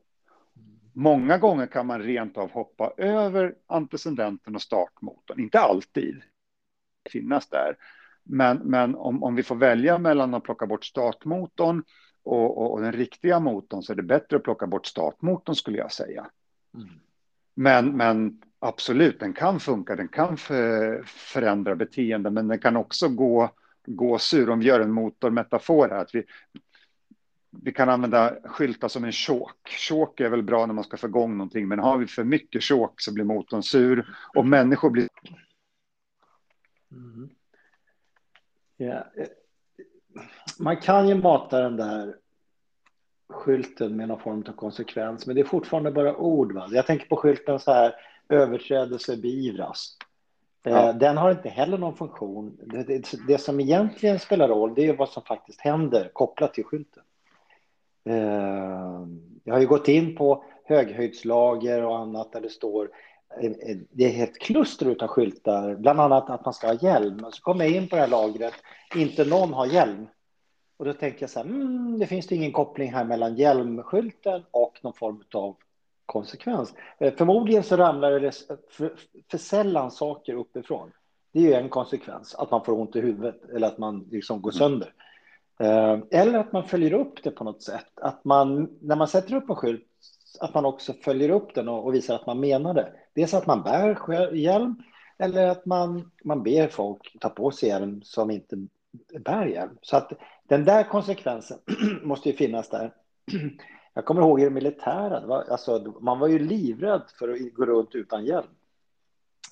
Många 0.99 1.37
gånger 1.37 1.67
kan 1.67 1.85
man 1.87 2.01
rent 2.01 2.37
av 2.37 2.51
hoppa 2.51 2.93
över 2.97 3.55
antecedenten 3.67 4.55
och 4.55 4.61
startmotorn. 4.61 5.39
Inte 5.39 5.59
alltid 5.59 6.21
finnas 7.09 7.49
där. 7.49 7.77
Men, 8.23 8.57
men 8.57 8.95
om, 8.95 9.23
om 9.23 9.35
vi 9.35 9.43
får 9.43 9.55
välja 9.55 9.97
mellan 9.97 10.33
att 10.33 10.43
plocka 10.43 10.65
bort 10.67 10.85
startmotorn 10.85 11.83
och, 12.23 12.57
och, 12.57 12.73
och, 12.73 12.81
den 12.81 12.91
riktiga 12.91 13.39
motorn 13.39 13.83
så 13.83 13.91
är 13.91 13.95
det 13.95 14.03
bättre 14.03 14.37
att 14.37 14.43
plocka 14.43 14.67
bort 14.67 14.85
startmotorn 14.85 15.55
skulle 15.55 15.77
jag 15.77 15.91
säga. 15.91 16.27
Mm. 16.73 16.89
Men, 17.53 17.97
men 17.97 18.41
absolut, 18.59 19.19
den 19.19 19.33
kan 19.33 19.59
funka, 19.59 19.95
den 19.95 20.07
kan 20.07 20.37
för, 20.37 21.03
förändra 21.05 21.75
beteende, 21.75 22.29
men 22.29 22.47
den 22.47 22.59
kan 22.59 22.77
också 22.77 23.09
gå, 23.09 23.49
gå 23.85 24.19
sur. 24.19 24.49
Om 24.49 24.59
vi 24.59 24.65
gör 24.65 24.79
en 24.79 24.91
motormetafor 24.91 25.89
här, 25.89 25.97
att 25.97 26.15
vi, 26.15 26.23
vi 27.51 27.71
kan 27.71 27.89
använda 27.89 28.35
skyltar 28.43 28.87
som 28.87 29.03
en 29.03 29.11
chok. 29.11 29.69
Chok 29.89 30.19
är 30.19 30.29
väl 30.29 30.43
bra 30.43 30.65
när 30.65 30.73
man 30.73 30.83
ska 30.83 30.97
få 30.97 31.07
igång 31.07 31.37
någonting, 31.37 31.67
men 31.67 31.79
har 31.79 31.97
vi 31.97 32.07
för 32.07 32.23
mycket 32.23 32.63
chok 32.63 33.01
så 33.01 33.13
blir 33.13 33.23
motorn 33.23 33.63
sur 33.63 34.17
och 34.35 34.45
människor 34.45 34.89
blir... 34.89 35.09
Mm. 36.91 37.29
Yeah. 38.77 39.05
Man 40.59 40.77
kan 40.77 41.07
ju 41.07 41.15
mata 41.15 41.61
den 41.61 41.75
där 41.75 42.15
skylten 43.29 43.95
med 43.95 44.07
någon 44.07 44.19
form 44.19 44.43
av 44.47 44.51
konsekvens, 44.51 45.25
men 45.25 45.35
det 45.35 45.41
är 45.41 45.45
fortfarande 45.45 45.91
bara 45.91 46.17
ord. 46.17 46.53
Va? 46.53 46.67
Jag 46.71 46.85
tänker 46.85 47.05
på 47.07 47.15
skylten 47.15 47.59
så 47.59 47.71
här, 47.71 47.95
överträdelse 48.29 49.17
beivras. 49.17 49.97
Eh, 50.63 50.73
ja. 50.73 50.93
Den 50.93 51.17
har 51.17 51.31
inte 51.31 51.49
heller 51.49 51.77
någon 51.77 51.95
funktion. 51.95 52.57
Det, 52.63 52.83
det, 52.83 53.11
det, 53.27 53.37
som 53.37 53.59
egentligen 53.59 54.19
spelar 54.19 54.47
roll, 54.47 54.75
det 54.75 54.87
är 54.87 54.97
vad 54.97 55.09
som 55.09 55.23
faktiskt 55.23 55.61
händer 55.61 56.09
kopplat 56.13 56.53
till 56.53 56.63
skylten. 56.63 57.03
Eh, 58.07 59.07
jag 59.43 59.53
har 59.53 59.61
ju 59.61 59.67
gått 59.67 59.87
in 59.87 60.15
på 60.15 60.43
höghöjdslager 60.63 61.85
och 61.85 61.97
annat 61.97 62.31
där 62.31 62.41
det 62.41 62.49
står 62.49 62.89
eh, 63.41 63.51
det 63.91 64.19
är 64.19 64.23
ett 64.23 64.39
kluster 64.39 65.03
av 65.03 65.07
skyltar, 65.07 65.75
bland 65.75 65.99
annat 65.99 66.29
att 66.29 66.45
man 66.45 66.53
ska 66.53 66.67
ha 66.67 66.73
hjälm. 66.73 67.23
Och 67.23 67.33
så 67.33 67.41
kommer 67.41 67.65
jag 67.65 67.73
in 67.73 67.87
på 67.87 67.95
det 67.95 68.01
här 68.01 68.09
lagret, 68.09 68.53
inte 68.95 69.25
någon 69.25 69.53
har 69.53 69.65
hjälm. 69.65 70.07
Och 70.77 70.85
då 70.85 70.93
tänker 70.93 71.23
jag 71.23 71.29
så 71.29 71.39
här, 71.39 71.45
mm, 71.45 71.99
det 71.99 72.05
finns 72.05 72.27
det 72.27 72.35
ingen 72.35 72.51
koppling 72.51 72.93
här 72.93 73.03
mellan 73.05 73.35
hjälmskylten 73.35 74.43
och 74.51 74.79
någon 74.81 74.93
form 74.93 75.23
av 75.33 75.55
konsekvens. 76.05 76.73
Eh, 76.97 77.13
förmodligen 77.13 77.63
så 77.63 77.77
ramlar 77.77 78.19
det 78.19 78.31
för, 78.69 78.95
för 79.31 79.37
sällan 79.37 79.91
saker 79.91 80.33
uppifrån. 80.33 80.91
Det 81.33 81.39
är 81.39 81.43
ju 81.43 81.53
en 81.53 81.69
konsekvens, 81.69 82.35
att 82.35 82.51
man 82.51 82.65
får 82.65 82.73
ont 82.73 82.95
i 82.95 83.01
huvudet 83.01 83.49
eller 83.55 83.67
att 83.67 83.77
man 83.77 84.07
liksom 84.11 84.41
går 84.41 84.51
sönder. 84.51 84.93
Eh, 85.59 85.99
eller 86.11 86.39
att 86.39 86.51
man 86.51 86.63
följer 86.63 86.93
upp 86.93 87.23
det 87.23 87.31
på 87.31 87.43
något 87.43 87.63
sätt. 87.63 87.99
Att 88.01 88.25
man, 88.25 88.77
när 88.81 88.95
man 88.95 89.07
sätter 89.07 89.35
upp 89.35 89.49
en 89.49 89.55
skylt, 89.55 89.83
att 90.39 90.53
man 90.53 90.65
också 90.65 90.93
följer 90.93 91.29
upp 91.29 91.55
den 91.55 91.69
och, 91.69 91.85
och 91.85 91.93
visar 91.93 92.15
att 92.15 92.25
man 92.25 92.39
menar 92.39 92.73
det. 92.73 92.93
Dels 93.15 93.33
att 93.33 93.47
man 93.47 93.63
bär 93.63 94.33
hjälm 94.33 94.75
eller 95.17 95.47
att 95.47 95.65
man, 95.65 96.11
man 96.23 96.43
ber 96.43 96.67
folk 96.67 97.17
ta 97.19 97.29
på 97.29 97.51
sig 97.51 97.69
hjälm 97.69 98.01
som 98.03 98.31
inte 98.31 98.67
bär 99.19 99.45
hjälm. 99.45 99.77
Så 99.81 99.97
att 99.97 100.11
den 100.47 100.65
där 100.65 100.83
konsekvensen 100.83 101.57
måste 102.03 102.29
ju 102.29 102.35
finnas 102.35 102.69
där. 102.69 102.93
Jag 103.93 104.05
kommer 104.05 104.21
ihåg 104.21 104.41
i 104.41 104.43
det 104.43 104.49
militära, 104.49 105.27
var, 105.27 105.43
alltså, 105.43 105.93
man 106.01 106.19
var 106.19 106.27
ju 106.27 106.39
livrädd 106.39 107.01
för 107.19 107.29
att 107.29 107.53
gå 107.53 107.65
runt 107.65 107.95
utan 107.95 108.25
hjälm. 108.25 108.47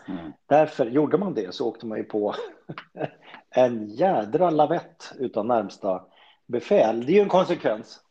Mm. 0.07 0.31
Därför 0.45 0.85
gjorde 0.85 1.17
man 1.17 1.33
det 1.33 1.55
så 1.55 1.67
åkte 1.67 1.85
man 1.85 1.97
ju 1.97 2.03
på 2.03 2.35
en 3.49 3.87
jädra 3.87 4.49
lavett 4.49 5.13
utan 5.19 5.47
närmsta 5.47 6.05
befäl. 6.45 7.05
Det 7.05 7.11
är 7.11 7.15
ju 7.15 7.21
en 7.21 7.29
konsekvens. 7.29 7.99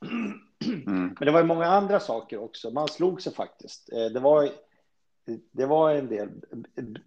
Mm. 0.87 1.17
Men 1.19 1.27
det 1.27 1.31
var 1.31 1.41
ju 1.41 1.47
många 1.47 1.67
andra 1.67 2.01
saker 2.01 2.43
också. 2.43 2.71
Man 2.71 2.89
slog 2.89 3.23
sig 3.23 3.35
faktiskt. 3.35 3.93
Eh, 3.93 4.05
det 4.05 4.21
var, 4.21 4.49
det 5.53 5.67
var 5.67 5.91
en 5.91 6.09
del 6.09 6.29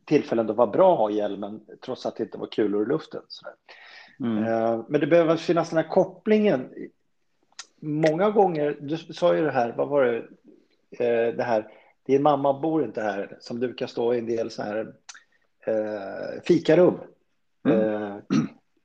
tillfällen 0.06 0.48
då 0.48 0.54
det 0.54 0.58
var 0.58 0.68
bra 0.68 0.94
att 0.94 1.00
ha 1.00 1.10
hjälmen 1.10 1.62
trots 1.86 2.06
att 2.06 2.16
det 2.16 2.24
inte 2.24 2.38
var 2.38 2.48
kulor 2.48 2.84
i 2.84 2.86
luften. 2.86 3.22
Mm. 4.20 4.44
Eh, 4.44 4.86
men 4.88 5.02
det 5.02 5.08
behöver 5.08 5.36
finnas 5.36 5.70
den 5.70 5.78
här 5.78 5.90
kopplingen. 5.90 6.70
Många 7.80 8.32
gånger, 8.32 8.78
du 8.82 8.98
sa 8.98 9.36
ju 9.36 9.42
det 9.42 9.52
här, 9.52 9.74
vad 9.78 9.88
var 9.88 10.06
det, 10.06 10.18
eh, 11.06 11.36
det 11.36 11.44
här 11.44 11.72
din 12.08 12.24
mamma 12.24 12.60
bor 12.60 12.84
inte 12.84 13.02
här, 13.02 13.38
som 13.40 13.60
brukar 13.60 13.88
stå 13.88 14.14
i 14.14 14.20
en 14.20 14.26
del 14.26 14.52
så 14.52 14.64
här 14.64 14.94
eh, 15.66 16.42
fikarum. 16.44 17.00
Mm. 17.66 17.80
Eh, 17.80 18.16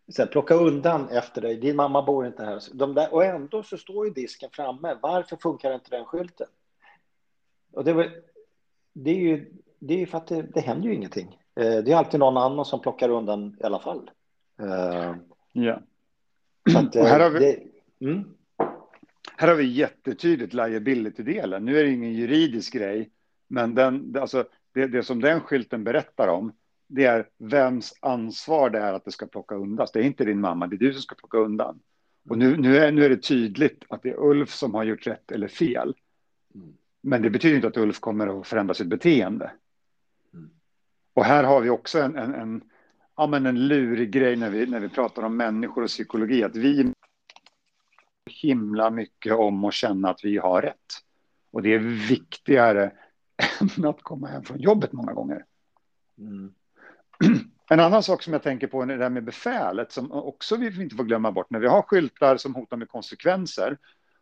så 0.08 0.22
här, 0.22 0.26
plocka 0.26 0.54
undan 0.54 1.08
efter 1.08 1.40
dig, 1.40 1.56
din 1.56 1.76
mamma 1.76 2.02
bor 2.02 2.26
inte 2.26 2.44
här. 2.44 2.62
De 2.72 2.94
där, 2.94 3.14
och 3.14 3.24
ändå 3.24 3.62
så 3.62 3.78
står 3.78 4.06
ju 4.06 4.12
disken 4.12 4.50
framme. 4.52 4.96
Varför 5.02 5.36
funkar 5.36 5.74
inte 5.74 5.90
den 5.90 6.04
skylten? 6.04 6.46
Och 7.72 7.84
det, 7.84 7.92
var, 7.92 8.10
det 8.92 9.10
är 9.10 9.20
ju 9.20 9.52
det 9.84 10.02
är 10.02 10.06
för 10.06 10.18
att 10.18 10.26
det, 10.26 10.42
det 10.42 10.60
händer 10.60 10.88
ju 10.88 10.94
ingenting. 10.94 11.38
Eh, 11.60 11.76
det 11.84 11.92
är 11.92 11.96
alltid 11.96 12.20
någon 12.20 12.36
annan 12.36 12.64
som 12.64 12.80
plockar 12.80 13.08
undan 13.08 13.56
i 13.60 13.64
alla 13.64 13.78
fall. 13.78 14.10
Eh, 14.62 15.14
ja. 15.52 15.80
Att, 16.76 16.96
och 16.96 17.06
här 17.06 17.20
har 17.20 17.30
vi... 17.30 17.38
Det, 17.38 17.62
mm. 18.06 18.34
Här 19.42 19.48
har 19.48 19.56
vi 19.56 19.64
jättetydligt 19.64 20.54
liability-delen. 20.54 21.64
Nu 21.64 21.78
är 21.78 21.84
det 21.84 21.90
ingen 21.90 22.12
juridisk 22.12 22.72
grej, 22.72 23.10
men 23.48 23.74
den, 23.74 24.16
alltså, 24.20 24.44
det, 24.74 24.86
det 24.86 25.02
som 25.02 25.20
den 25.20 25.40
skylten 25.40 25.84
berättar 25.84 26.28
om, 26.28 26.52
det 26.88 27.04
är 27.04 27.28
vems 27.38 27.94
ansvar 28.00 28.70
det 28.70 28.78
är 28.78 28.92
att 28.92 29.04
det 29.04 29.12
ska 29.12 29.26
plocka 29.26 29.54
undan. 29.54 29.86
Det 29.92 29.98
är 29.98 30.02
inte 30.02 30.24
din 30.24 30.40
mamma, 30.40 30.66
det 30.66 30.76
är 30.76 30.78
du 30.78 30.92
som 30.92 31.02
ska 31.02 31.14
plocka 31.14 31.38
undan. 31.38 31.80
Och 32.28 32.38
nu, 32.38 32.56
nu, 32.56 32.76
är, 32.76 32.92
nu 32.92 33.04
är 33.04 33.08
det 33.08 33.16
tydligt 33.16 33.84
att 33.88 34.02
det 34.02 34.10
är 34.10 34.20
Ulf 34.20 34.50
som 34.50 34.74
har 34.74 34.84
gjort 34.84 35.06
rätt 35.06 35.32
eller 35.32 35.48
fel. 35.48 35.94
Men 37.00 37.22
det 37.22 37.30
betyder 37.30 37.56
inte 37.56 37.68
att 37.68 37.76
Ulf 37.76 38.00
kommer 38.00 38.40
att 38.40 38.46
förändra 38.46 38.74
sitt 38.74 38.86
beteende. 38.86 39.50
Och 41.14 41.24
här 41.24 41.44
har 41.44 41.60
vi 41.60 41.70
också 41.70 42.00
en, 42.00 42.16
en, 42.16 42.34
en, 42.34 42.62
ja, 43.16 43.26
men 43.26 43.46
en 43.46 43.68
lurig 43.68 44.10
grej 44.10 44.36
när 44.36 44.50
vi, 44.50 44.66
när 44.66 44.80
vi 44.80 44.88
pratar 44.88 45.22
om 45.22 45.36
människor 45.36 45.82
och 45.82 45.88
psykologi, 45.88 46.44
att 46.44 46.56
vi 46.56 46.92
himla 48.30 48.90
mycket 48.90 49.32
om 49.32 49.64
att 49.64 49.74
känna 49.74 50.10
att 50.10 50.24
vi 50.24 50.38
har 50.38 50.62
rätt. 50.62 50.92
Och 51.50 51.62
det 51.62 51.74
är 51.74 51.78
viktigare 52.08 52.92
än 53.76 53.84
att 53.84 54.02
komma 54.02 54.26
hem 54.26 54.42
från 54.42 54.60
jobbet 54.60 54.92
många 54.92 55.12
gånger. 55.12 55.44
Mm. 56.18 56.54
En 57.70 57.80
annan 57.80 58.02
sak 58.02 58.22
som 58.22 58.32
jag 58.32 58.42
tänker 58.42 58.66
på 58.66 58.82
är 58.82 58.86
det 58.86 58.96
där 58.96 59.10
med 59.10 59.24
befälet 59.24 59.92
som 59.92 60.12
också 60.12 60.56
vi 60.56 60.82
inte 60.82 60.96
får 60.96 61.04
glömma 61.04 61.32
bort. 61.32 61.50
När 61.50 61.60
vi 61.60 61.66
har 61.66 61.82
skyltar 61.82 62.36
som 62.36 62.54
hotar 62.54 62.76
med 62.76 62.88
konsekvenser 62.88 63.78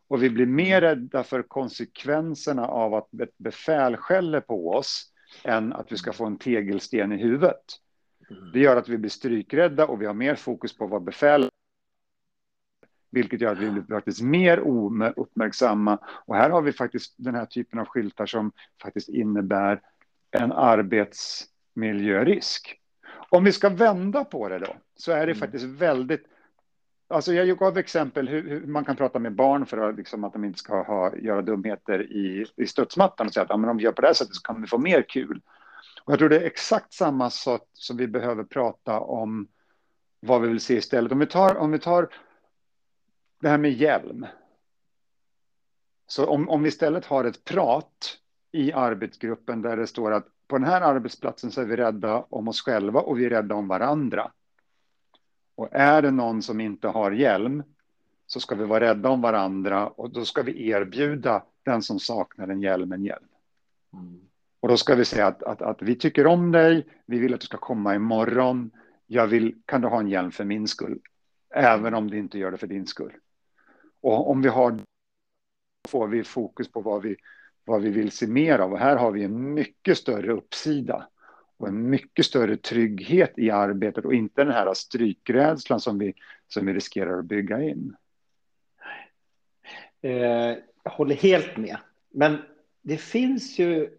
och 0.09 0.23
vi 0.23 0.31
blir 0.31 0.47
mer 0.47 0.81
rädda 0.81 1.25
för 1.25 1.43
konsekvenserna 1.43 2.67
av 2.67 2.95
att 2.95 3.21
ett 3.21 3.39
befäl 3.39 3.97
skäller 3.97 4.41
på 4.41 4.71
oss 4.71 5.13
än 5.45 5.73
att 5.73 5.93
vi 5.93 5.97
ska 5.97 6.13
få 6.13 6.27
en 6.27 6.39
tegelsten 6.39 7.13
i 7.13 7.17
huvudet. 7.17 7.65
Mm. 8.31 8.53
Det 8.53 8.61
gör 8.61 8.77
att 8.77 8.89
vi 8.89 8.99
blir 8.99 9.11
strykrädda 9.11 9.87
och 9.87 10.03
vi 10.03 10.07
har 10.07 10.15
mer 10.15 10.35
fokus 10.35 10.77
på 10.77 10.87
vad 10.87 11.05
befäl 11.05 11.51
vilket 13.11 13.41
gör 13.41 13.53
att 13.53 13.59
vi 13.59 13.71
blir 13.71 13.83
faktiskt 13.83 14.23
mer 14.23 14.59
uppmärksamma. 15.17 15.99
Och 16.27 16.37
här 16.37 16.51
har 16.51 16.63
vi 16.63 16.73
faktiskt 16.73 17.15
den 17.17 17.35
här 17.35 17.47
typen 17.47 17.79
av 17.79 17.87
skyltar 17.87 18.27
som 18.27 18.53
faktiskt 18.83 19.09
innebär 19.09 19.81
en 20.31 20.53
arbetsmiljörisk. 20.53 22.77
Om 23.29 23.45
vi 23.45 23.53
ska 23.53 23.69
vända 23.69 24.25
på 24.25 24.49
det 24.49 24.59
då, 24.59 24.77
så 24.95 25.13
är 25.13 25.27
det 25.27 25.33
mm. 25.33 25.41
faktiskt 25.41 25.65
väldigt 25.65 26.27
Alltså 27.13 27.33
jag 27.33 27.59
gav 27.59 27.79
exempel 27.79 28.29
hur, 28.29 28.49
hur, 28.49 28.67
man 28.67 28.85
kan 28.85 28.97
prata 28.97 29.19
med 29.19 29.35
barn 29.35 29.67
för 29.67 29.89
att, 29.89 29.97
liksom, 29.97 30.25
att 30.25 30.33
de 30.33 30.45
inte 30.45 30.59
ska 30.59 30.83
ha, 30.83 31.17
göra 31.17 31.43
dumheter 31.43 32.13
i, 32.13 32.47
i 32.57 32.67
studsmattan 32.67 33.27
och 33.27 33.33
säga 33.33 33.45
att 33.45 33.51
ja, 33.51 33.57
men 33.57 33.71
om 33.71 33.77
vi 33.77 33.85
gör 33.85 33.93
på 33.93 34.01
det 34.01 34.07
här 34.07 34.15
sättet 34.15 34.35
så 34.35 34.43
kan 34.43 34.61
vi 34.61 34.67
få 34.67 34.79
mer 34.79 35.03
kul. 35.03 35.41
Och 36.05 36.13
jag 36.13 36.19
tror 36.19 36.29
det 36.29 36.37
är 36.37 36.47
exakt 36.47 36.93
samma 36.93 37.31
sak 37.31 37.69
som 37.73 37.97
vi 37.97 38.07
behöver 38.07 38.45
prata 38.45 39.01
om 39.01 39.49
vad 40.21 40.43
vi 40.43 40.49
vill 40.49 40.61
se 40.61 40.75
istället. 40.75 41.13
Om 41.13 41.19
vi 41.19 41.27
tar, 41.27 41.57
om 41.57 41.71
vi 41.71 41.79
tar 41.79 42.09
det 43.41 43.49
här 43.49 43.59
med 43.59 43.73
hjälm. 43.73 44.27
Så 46.07 46.27
om, 46.27 46.49
om 46.49 46.63
vi 46.63 46.69
istället 46.69 47.07
har 47.07 47.25
ett 47.25 47.45
prat 47.45 48.19
i 48.53 48.73
arbetsgruppen 48.73 49.63
där 49.63 49.77
det 49.77 49.87
står 49.87 50.13
att 50.13 50.27
på 50.47 50.59
den 50.59 50.67
här 50.67 50.81
arbetsplatsen 50.81 51.51
så 51.51 51.61
är 51.61 51.65
vi 51.65 51.77
rädda 51.77 52.25
om 52.29 52.49
oss 52.49 52.63
själva 52.63 53.01
och 53.01 53.19
vi 53.19 53.25
är 53.25 53.31
rädda 53.31 53.55
om 53.55 53.69
varandra. 53.69 54.31
Och 55.55 55.69
är 55.73 56.03
det 56.03 56.11
någon 56.11 56.43
som 56.43 56.61
inte 56.61 56.89
har 56.89 57.11
hjälm 57.11 57.63
så 58.27 58.41
ska 58.41 58.55
vi 58.55 58.65
vara 58.65 58.81
rädda 58.81 59.09
om 59.09 59.21
varandra 59.21 59.89
och 59.89 60.11
då 60.11 60.25
ska 60.25 60.43
vi 60.43 60.69
erbjuda 60.69 61.43
den 61.63 61.83
som 61.83 62.01
saknar 62.01 62.49
en 62.49 62.63
hjälm 62.63 62.93
en 62.93 63.05
hjälm. 63.05 63.29
Mm. 63.93 64.21
Och 64.61 64.69
då 64.69 64.77
ska 64.77 64.95
vi 64.95 65.05
säga 65.05 65.27
att, 65.27 65.43
att, 65.43 65.63
att, 65.63 65.83
vi 65.83 65.95
tycker 65.95 66.27
om 66.27 66.53
dig, 66.53 66.87
vi 67.07 67.19
vill 67.19 67.35
att 67.35 67.41
du 67.41 67.47
ska 67.47 67.59
komma 67.59 67.95
imorgon, 67.95 68.71
jag 69.07 69.27
vill, 69.27 69.55
kan 69.65 69.81
du 69.81 69.89
ha 69.89 70.01
en 70.01 70.09
hjälm 70.09 70.31
för 70.31 70.45
min 70.45 70.69
skull? 70.69 71.01
Även 71.55 71.95
om 71.95 72.11
du 72.11 72.19
inte 72.19 72.39
gör 72.39 72.51
det 72.51 72.57
för 72.57 72.67
din 72.67 72.87
skull. 72.87 73.13
Och 74.01 74.31
om 74.31 74.43
vi 74.43 74.49
har 74.49 74.79
får 75.89 76.09
vi 76.09 76.25
fokus 76.25 76.73
på 76.73 76.81
vad 76.81 77.03
vi, 77.03 77.17
vad 77.65 77.83
vi 77.83 77.91
vill 77.91 78.11
se 78.11 78.27
mer 78.27 78.59
av. 78.59 78.73
Och 78.73 78.79
här 78.79 78.97
har 78.97 79.11
vi 79.11 79.25
en 79.25 79.55
mycket 79.55 79.99
större 79.99 80.33
uppsida 80.33 81.09
och 81.57 81.69
en 81.69 81.91
mycket 81.91 82.27
större 82.27 82.57
trygghet 82.57 83.33
i 83.37 83.51
arbetet 83.51 84.05
och 84.05 84.15
inte 84.15 84.45
den 84.45 84.53
här 84.53 84.75
strykrädslan 84.75 85.81
som 85.81 85.99
vi, 85.99 86.15
som 86.49 86.67
vi 86.67 86.73
riskerar 86.73 87.19
att 87.19 87.25
bygga 87.25 87.63
in. 87.63 87.97
Eh, 90.03 90.57
jag 90.83 90.91
håller 90.91 91.15
helt 91.15 91.57
med. 91.57 91.77
Men 92.11 92.39
det 92.83 92.97
finns 92.97 93.59
ju 93.59 93.91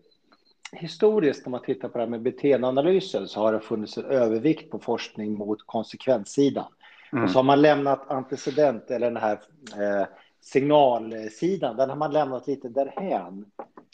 historiskt, 0.71 1.45
när 1.45 1.51
man 1.51 1.61
tittar 1.61 1.89
på 1.89 1.97
det 1.97 2.03
här 2.03 2.09
med 2.09 2.21
beteendeanalysen 2.21 3.27
så 3.27 3.39
har 3.39 3.53
det 3.53 3.59
funnits 3.59 3.97
en 3.97 4.05
övervikt 4.05 4.71
på 4.71 4.79
forskning 4.79 5.33
mot 5.33 5.59
konsekvenssidan. 5.65 6.73
Mm. 7.13 7.23
Och 7.23 7.31
så 7.31 7.39
har 7.39 7.43
man 7.43 7.61
lämnat 7.61 8.11
antecedent, 8.11 8.91
eller 8.91 9.11
den 9.11 9.21
här 9.21 9.39
eh, 9.77 10.07
signalsidan, 10.41 11.77
den 11.77 11.89
har 11.89 11.97
man 11.97 12.13
lämnat 12.13 12.47
lite 12.47 12.69
därhän 12.69 13.45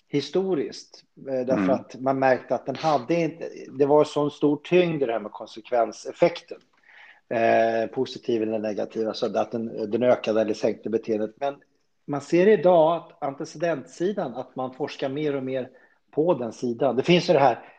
historiskt. 0.07 1.03
Eh, 1.17 1.45
därför 1.45 1.63
mm. 1.63 1.69
att 1.69 1.95
man 2.00 2.19
märkte 2.19 2.55
att 2.55 2.65
den 2.65 2.75
hade 2.75 3.13
inte, 3.13 3.50
det 3.71 3.86
var 3.86 4.03
så 4.03 4.29
stor 4.29 4.59
tyngd 4.63 5.07
det 5.07 5.13
här 5.13 5.19
med 5.19 5.31
konsekvenseffekten. 5.31 6.57
Eh, 7.29 7.88
positiv 7.88 8.43
eller 8.43 8.59
negativ, 8.59 9.07
alltså 9.07 9.38
att 9.38 9.51
den, 9.51 9.91
den 9.91 10.03
ökade 10.03 10.41
eller 10.41 10.53
sänkte 10.53 10.89
beteendet. 10.89 11.36
Men 11.39 11.55
man 12.05 12.21
ser 12.21 12.47
idag 12.47 12.95
att 12.95 13.24
antecedentsidan, 13.24 14.36
att 14.36 14.55
man 14.55 14.74
forskar 14.74 15.09
mer 15.09 15.36
och 15.36 15.43
mer 15.43 15.69
på 16.12 16.33
den 16.33 16.53
sidan. 16.53 16.95
Det 16.95 17.03
finns 17.03 17.29
ju 17.29 17.33
det 17.33 17.39
här 17.39 17.74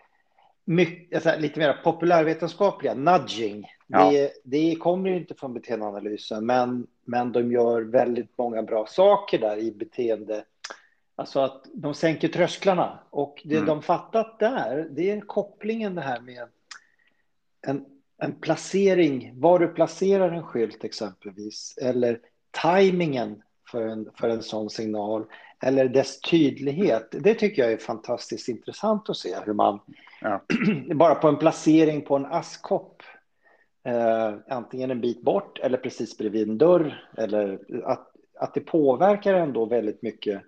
mycket, 0.65 1.15
alltså, 1.15 1.41
lite 1.41 1.61
mer 1.61 1.81
populärvetenskapliga, 1.85 2.95
nudging. 2.95 3.67
Ja. 3.91 4.11
Det, 4.11 4.33
det 4.45 4.77
kommer 4.77 5.11
ju 5.11 5.17
inte 5.17 5.35
från 5.35 5.55
beteendeanalysen, 5.55 6.47
men, 6.47 6.87
men 7.05 7.33
de 7.33 7.53
gör 7.53 7.83
väldigt 7.83 8.39
många 8.39 8.63
bra 8.63 8.87
saker 8.87 9.39
där 9.39 9.57
i 9.57 9.73
beteende. 9.73 10.45
Alltså 11.17 11.41
att 11.41 11.67
de 11.75 11.95
sänker 11.95 12.29
trösklarna 12.29 12.99
och 13.11 13.43
det 13.45 13.55
mm. 13.55 13.67
de 13.67 13.83
fattat 13.83 14.39
där, 14.39 14.89
det 14.91 15.11
är 15.11 15.21
kopplingen 15.21 15.95
det 15.95 16.01
här 16.01 16.21
med 16.21 16.49
en, 17.67 17.85
en 18.19 18.41
placering, 18.41 19.33
var 19.35 19.59
du 19.59 19.69
placerar 19.69 20.33
en 20.33 20.43
skylt 20.43 20.85
exempelvis, 20.85 21.79
eller 21.83 22.21
tajmingen 22.51 23.43
för 23.71 23.87
en, 23.87 24.09
för 24.15 24.29
en 24.29 24.43
sån 24.43 24.71
signal, 24.71 25.25
eller 25.63 25.89
dess 25.89 26.21
tydlighet. 26.21 27.09
Det 27.11 27.35
tycker 27.35 27.63
jag 27.63 27.73
är 27.73 27.77
fantastiskt 27.77 28.49
intressant 28.49 29.11
att 29.11 29.17
se 29.17 29.37
hur 29.47 29.53
man, 29.53 29.81
ja. 30.21 30.43
bara 30.95 31.15
på 31.15 31.29
en 31.29 31.37
placering 31.37 32.03
på 32.03 32.17
en 32.17 32.27
askkopp, 32.27 32.98
eh, 33.89 34.35
antingen 34.49 34.91
en 34.91 35.01
bit 35.01 35.23
bort 35.23 35.59
eller 35.59 35.79
precis 35.79 36.19
bredvid 36.19 36.49
en 36.49 36.59
dörr, 36.59 37.09
eller 37.17 37.59
att, 37.85 38.09
att 38.39 38.55
det 38.55 38.61
påverkar 38.61 39.35
ändå 39.35 39.67
väldigt 39.67 40.03
mycket 40.03 40.43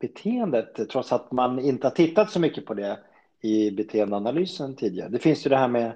beteendet, 0.00 0.90
trots 0.90 1.12
att 1.12 1.32
man 1.32 1.58
inte 1.58 1.86
har 1.86 1.92
tittat 1.92 2.30
så 2.30 2.40
mycket 2.40 2.66
på 2.66 2.74
det 2.74 2.98
i 3.40 3.70
beteendeanalysen 3.70 4.76
tidigare. 4.76 5.08
Det 5.08 5.18
finns 5.18 5.46
ju 5.46 5.50
det 5.50 5.56
här 5.56 5.68
med, 5.68 5.92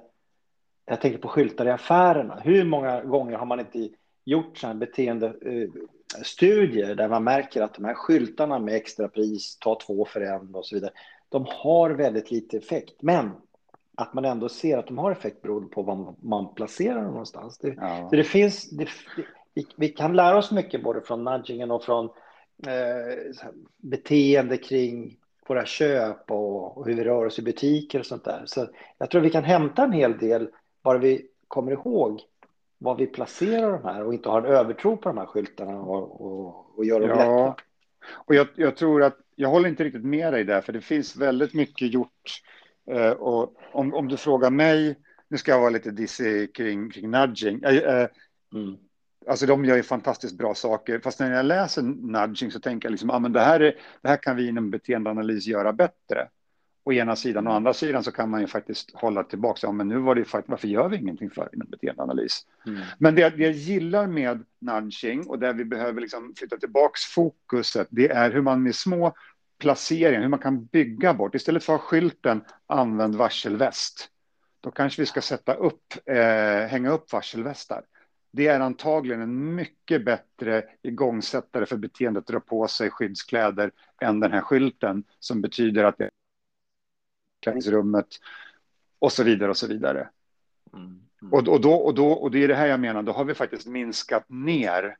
jag 0.86 1.00
tänker 1.00 1.18
på 1.18 1.28
skyltar 1.28 1.66
i 1.66 1.70
affärerna. 1.70 2.40
Hur 2.44 2.64
många 2.64 3.04
gånger 3.04 3.36
har 3.36 3.46
man 3.46 3.60
inte 3.60 3.88
gjort 4.24 4.58
sådana 4.58 4.78
beteendestudier 4.78 6.90
eh, 6.90 6.96
där 6.96 7.08
man 7.08 7.24
märker 7.24 7.62
att 7.62 7.74
de 7.74 7.84
här 7.84 7.94
skyltarna 7.94 8.58
med 8.58 8.74
extrapris, 8.74 9.58
ta 9.60 9.78
två 9.86 10.04
för 10.04 10.20
en 10.20 10.54
och 10.54 10.66
så 10.66 10.74
vidare, 10.74 10.92
de 11.28 11.46
har 11.48 11.90
väldigt 11.90 12.30
lite 12.30 12.56
effekt. 12.56 13.02
Men 13.02 13.30
att 13.98 14.14
man 14.14 14.24
ändå 14.24 14.48
ser 14.48 14.78
att 14.78 14.86
de 14.86 14.98
har 14.98 15.12
effekt 15.12 15.42
beror 15.42 15.60
på 15.60 15.82
var 15.82 16.14
man 16.22 16.54
placerar 16.54 17.02
dem 17.02 17.10
någonstans. 17.10 17.58
Det, 17.58 17.74
ja. 17.80 18.08
det 18.10 18.24
finns, 18.24 18.70
det, 18.70 18.88
vi, 19.54 19.66
vi, 19.76 19.88
kan 19.88 20.16
lära 20.16 20.36
oss 20.36 20.52
mycket 20.52 20.82
både 20.82 21.00
från 21.00 21.24
nudgingen 21.24 21.70
och 21.70 21.84
från 21.84 22.04
eh, 22.66 23.18
beteende 23.76 24.56
kring 24.56 25.16
våra 25.48 25.64
köp 25.66 26.30
och, 26.30 26.78
och, 26.78 26.86
hur 26.86 26.94
vi 26.94 27.04
rör 27.04 27.26
oss 27.26 27.38
i 27.38 27.42
butiker 27.42 28.00
och 28.00 28.06
sånt 28.06 28.24
där. 28.24 28.42
Så 28.46 28.68
jag 28.98 29.10
tror 29.10 29.20
vi 29.20 29.30
kan 29.30 29.44
hämta 29.44 29.84
en 29.84 29.92
hel 29.92 30.18
del 30.18 30.48
bara 30.82 30.98
vi 30.98 31.26
kommer 31.48 31.72
ihåg 31.72 32.20
var 32.78 32.96
vi 32.96 33.06
placerar 33.06 33.72
de 33.72 33.84
här 33.84 34.04
och 34.04 34.14
inte 34.14 34.28
har 34.28 34.42
en 34.42 34.52
övertro 34.52 34.96
på 34.96 35.08
de 35.08 35.18
här 35.18 35.26
skyltarna 35.26 35.80
och, 35.80 36.20
och, 36.20 36.78
och 36.78 36.84
gör 36.84 37.00
dem 37.00 37.08
ja. 37.08 37.16
lätta. 37.16 37.62
Och 38.10 38.34
jag, 38.34 38.46
jag, 38.54 38.76
tror 38.76 39.02
att 39.02 39.16
jag 39.34 39.48
håller 39.48 39.68
inte 39.68 39.84
riktigt 39.84 40.04
med 40.04 40.32
dig 40.32 40.44
där, 40.44 40.60
för 40.60 40.72
det 40.72 40.80
finns 40.80 41.16
väldigt 41.16 41.54
mycket 41.54 41.92
gjort. 41.92 42.42
Eh, 42.90 43.10
och 43.10 43.54
om, 43.72 43.94
om 43.94 44.08
du 44.08 44.16
frågar 44.16 44.50
mig, 44.50 44.98
nu 45.28 45.38
ska 45.38 45.50
jag 45.50 45.60
vara 45.60 45.70
lite 45.70 45.90
dissig 45.90 46.54
kring, 46.54 46.90
kring 46.90 47.10
nudging. 47.10 47.62
Eh, 47.62 47.76
eh, 47.76 48.08
mm. 48.54 48.76
Alltså 49.26 49.46
de 49.46 49.64
gör 49.64 49.76
ju 49.76 49.82
fantastiskt 49.82 50.38
bra 50.38 50.54
saker, 50.54 50.98
fast 50.98 51.20
när 51.20 51.36
jag 51.36 51.46
läser 51.46 51.82
nudging 51.82 52.50
så 52.50 52.60
tänker 52.60 52.86
jag 52.86 52.90
liksom, 52.90 53.10
ah, 53.10 53.18
men 53.18 53.32
det, 53.32 53.40
här 53.40 53.60
är, 53.60 53.74
det 54.02 54.08
här 54.08 54.16
kan 54.16 54.36
vi 54.36 54.48
inom 54.48 54.70
beteendeanalys 54.70 55.46
göra 55.46 55.72
bättre 55.72 56.28
å 56.84 56.92
ena 56.92 57.16
sidan. 57.16 57.46
Å 57.46 57.50
andra 57.50 57.74
sidan 57.74 58.04
så 58.04 58.12
kan 58.12 58.30
man 58.30 58.40
ju 58.40 58.46
faktiskt 58.46 58.90
hålla 58.94 59.24
tillbaka. 59.24 59.66
Ja, 59.66 59.72
men 59.72 59.88
nu 59.88 59.98
var 59.98 60.14
det 60.14 60.24
faktiskt, 60.24 60.50
varför 60.50 60.68
gör 60.68 60.88
vi 60.88 60.96
ingenting 60.96 61.30
för 61.30 61.48
inom 61.52 61.68
beteendeanalys? 61.70 62.46
Mm. 62.66 62.80
Men 62.98 63.14
det, 63.14 63.30
det 63.30 63.42
jag 63.42 63.52
gillar 63.52 64.06
med 64.06 64.44
nudging 64.58 65.26
och 65.26 65.38
där 65.38 65.52
vi 65.52 65.64
behöver 65.64 66.00
liksom 66.00 66.34
flytta 66.36 66.56
tillbaks 66.56 67.04
fokuset, 67.04 67.88
det 67.90 68.08
är 68.08 68.30
hur 68.30 68.42
man 68.42 68.62
med 68.62 68.74
små 68.74 69.14
placeringar, 69.58 70.20
hur 70.20 70.28
man 70.28 70.38
kan 70.38 70.64
bygga 70.64 71.14
bort. 71.14 71.34
Istället 71.34 71.64
för 71.64 71.74
att 71.74 71.80
ha 71.80 71.86
skylten 71.86 72.44
använd 72.66 73.14
varselväst, 73.14 74.08
då 74.60 74.70
kanske 74.70 75.02
vi 75.02 75.06
ska 75.06 75.20
sätta 75.20 75.54
upp, 75.54 75.94
eh, 76.04 76.68
hänga 76.68 76.90
upp 76.90 77.12
varselvästar. 77.12 77.82
Det 78.30 78.46
är 78.46 78.60
antagligen 78.60 79.20
en 79.20 79.54
mycket 79.54 80.04
bättre 80.04 80.64
igångsättare 80.82 81.66
för 81.66 81.76
beteendet 81.76 82.20
att 82.20 82.26
dra 82.26 82.40
på 82.40 82.68
sig 82.68 82.90
skyddskläder 82.90 83.70
än 84.00 84.20
den 84.20 84.32
här 84.32 84.40
skylten 84.40 85.04
som 85.18 85.40
betyder 85.40 85.84
att 85.84 85.98
det 85.98 86.10
omklädningsrummet 87.38 88.06
och 88.98 89.12
så 89.12 89.24
vidare 89.24 89.50
och 89.50 89.56
så 89.56 89.66
vidare. 89.66 90.08
Mm. 90.72 91.08
Mm. 91.22 91.32
Och, 91.32 91.48
och, 91.48 91.60
då, 91.60 91.72
och, 91.72 91.94
då, 91.94 92.12
och 92.12 92.30
det 92.30 92.44
är 92.44 92.48
det 92.48 92.54
här 92.54 92.66
jag 92.66 92.80
menar, 92.80 93.02
då 93.02 93.12
har 93.12 93.24
vi 93.24 93.34
faktiskt 93.34 93.66
minskat 93.66 94.24
ner 94.28 94.96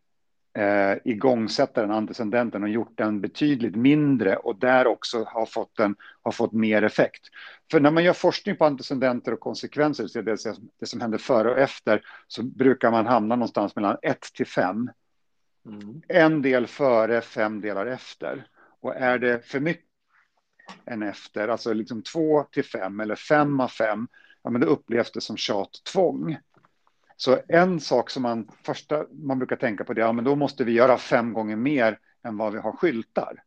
eh, 0.55 0.99
igångsättaren, 1.05 1.91
antecedenten 1.91 2.63
och 2.63 2.69
gjort 2.69 2.99
den 2.99 3.21
betydligt 3.21 3.77
mindre 3.77 4.37
och 4.37 4.59
där 4.59 4.87
också 4.87 5.25
har 5.25 5.47
fått, 5.47 5.77
den, 5.77 5.97
har 6.23 6.33
fått 6.33 6.53
mer 6.53 6.83
effekt. 6.83 7.23
För 7.71 7.81
när 7.81 7.91
man 7.91 8.05
gör 8.05 8.13
forskning 8.13 8.57
på 8.57 8.65
antecedenter 8.65 9.33
och 9.33 9.41
konsekvenser, 9.41 10.11
det, 10.15 10.23
det, 10.23 10.57
det 10.81 10.87
som 10.87 11.01
händer 11.01 11.19
före 11.19 11.51
och 11.51 11.59
efter, 11.59 12.03
så 12.29 12.43
brukar 12.43 12.91
man 12.91 13.07
hamna 13.07 13.37
någonstans 13.37 13.77
mellan 13.77 13.97
1 14.03 14.21
till 14.35 14.47
5. 14.47 14.91
Mm. 15.67 16.03
En 16.09 16.43
del 16.43 16.67
före, 16.67 17.21
fem 17.21 17.61
delar 17.61 17.87
efter. 17.87 18.47
Och 18.81 18.97
är 18.97 19.19
det 19.19 19.47
för 19.47 19.61
mycket 19.61 19.85
än 20.85 21.03
efter, 21.03 21.49
alltså 21.49 21.73
liksom 21.73 22.03
två 22.03 22.43
till 22.43 22.65
fem 22.65 23.01
eller 23.01 23.15
fem 23.15 23.61
av 23.61 23.69
fem, 23.69 24.09
ja, 24.43 24.51
men 24.51 24.61
det 24.61 24.67
upplevs 24.67 25.13
det 25.13 25.21
som 25.21 25.37
tjat 25.37 25.71
tvång. 25.93 26.39
Så 27.21 27.39
en 27.49 27.81
sak 27.81 28.11
som 28.11 28.23
man 28.23 28.49
första 28.63 29.05
man 29.11 29.39
brukar 29.39 29.57
tänka 29.57 29.85
på 29.85 29.93
det, 29.93 30.01
ja 30.01 30.13
men 30.13 30.25
då 30.25 30.37
måste 30.37 30.65
vi 30.65 30.73
göra 30.73 30.99
fem 30.99 31.33
gånger 31.33 31.57
mer 31.57 31.99
än 32.25 32.37
vad 32.37 32.53
vi 32.53 32.59
har 32.59 32.73
skyltar. 32.73 33.43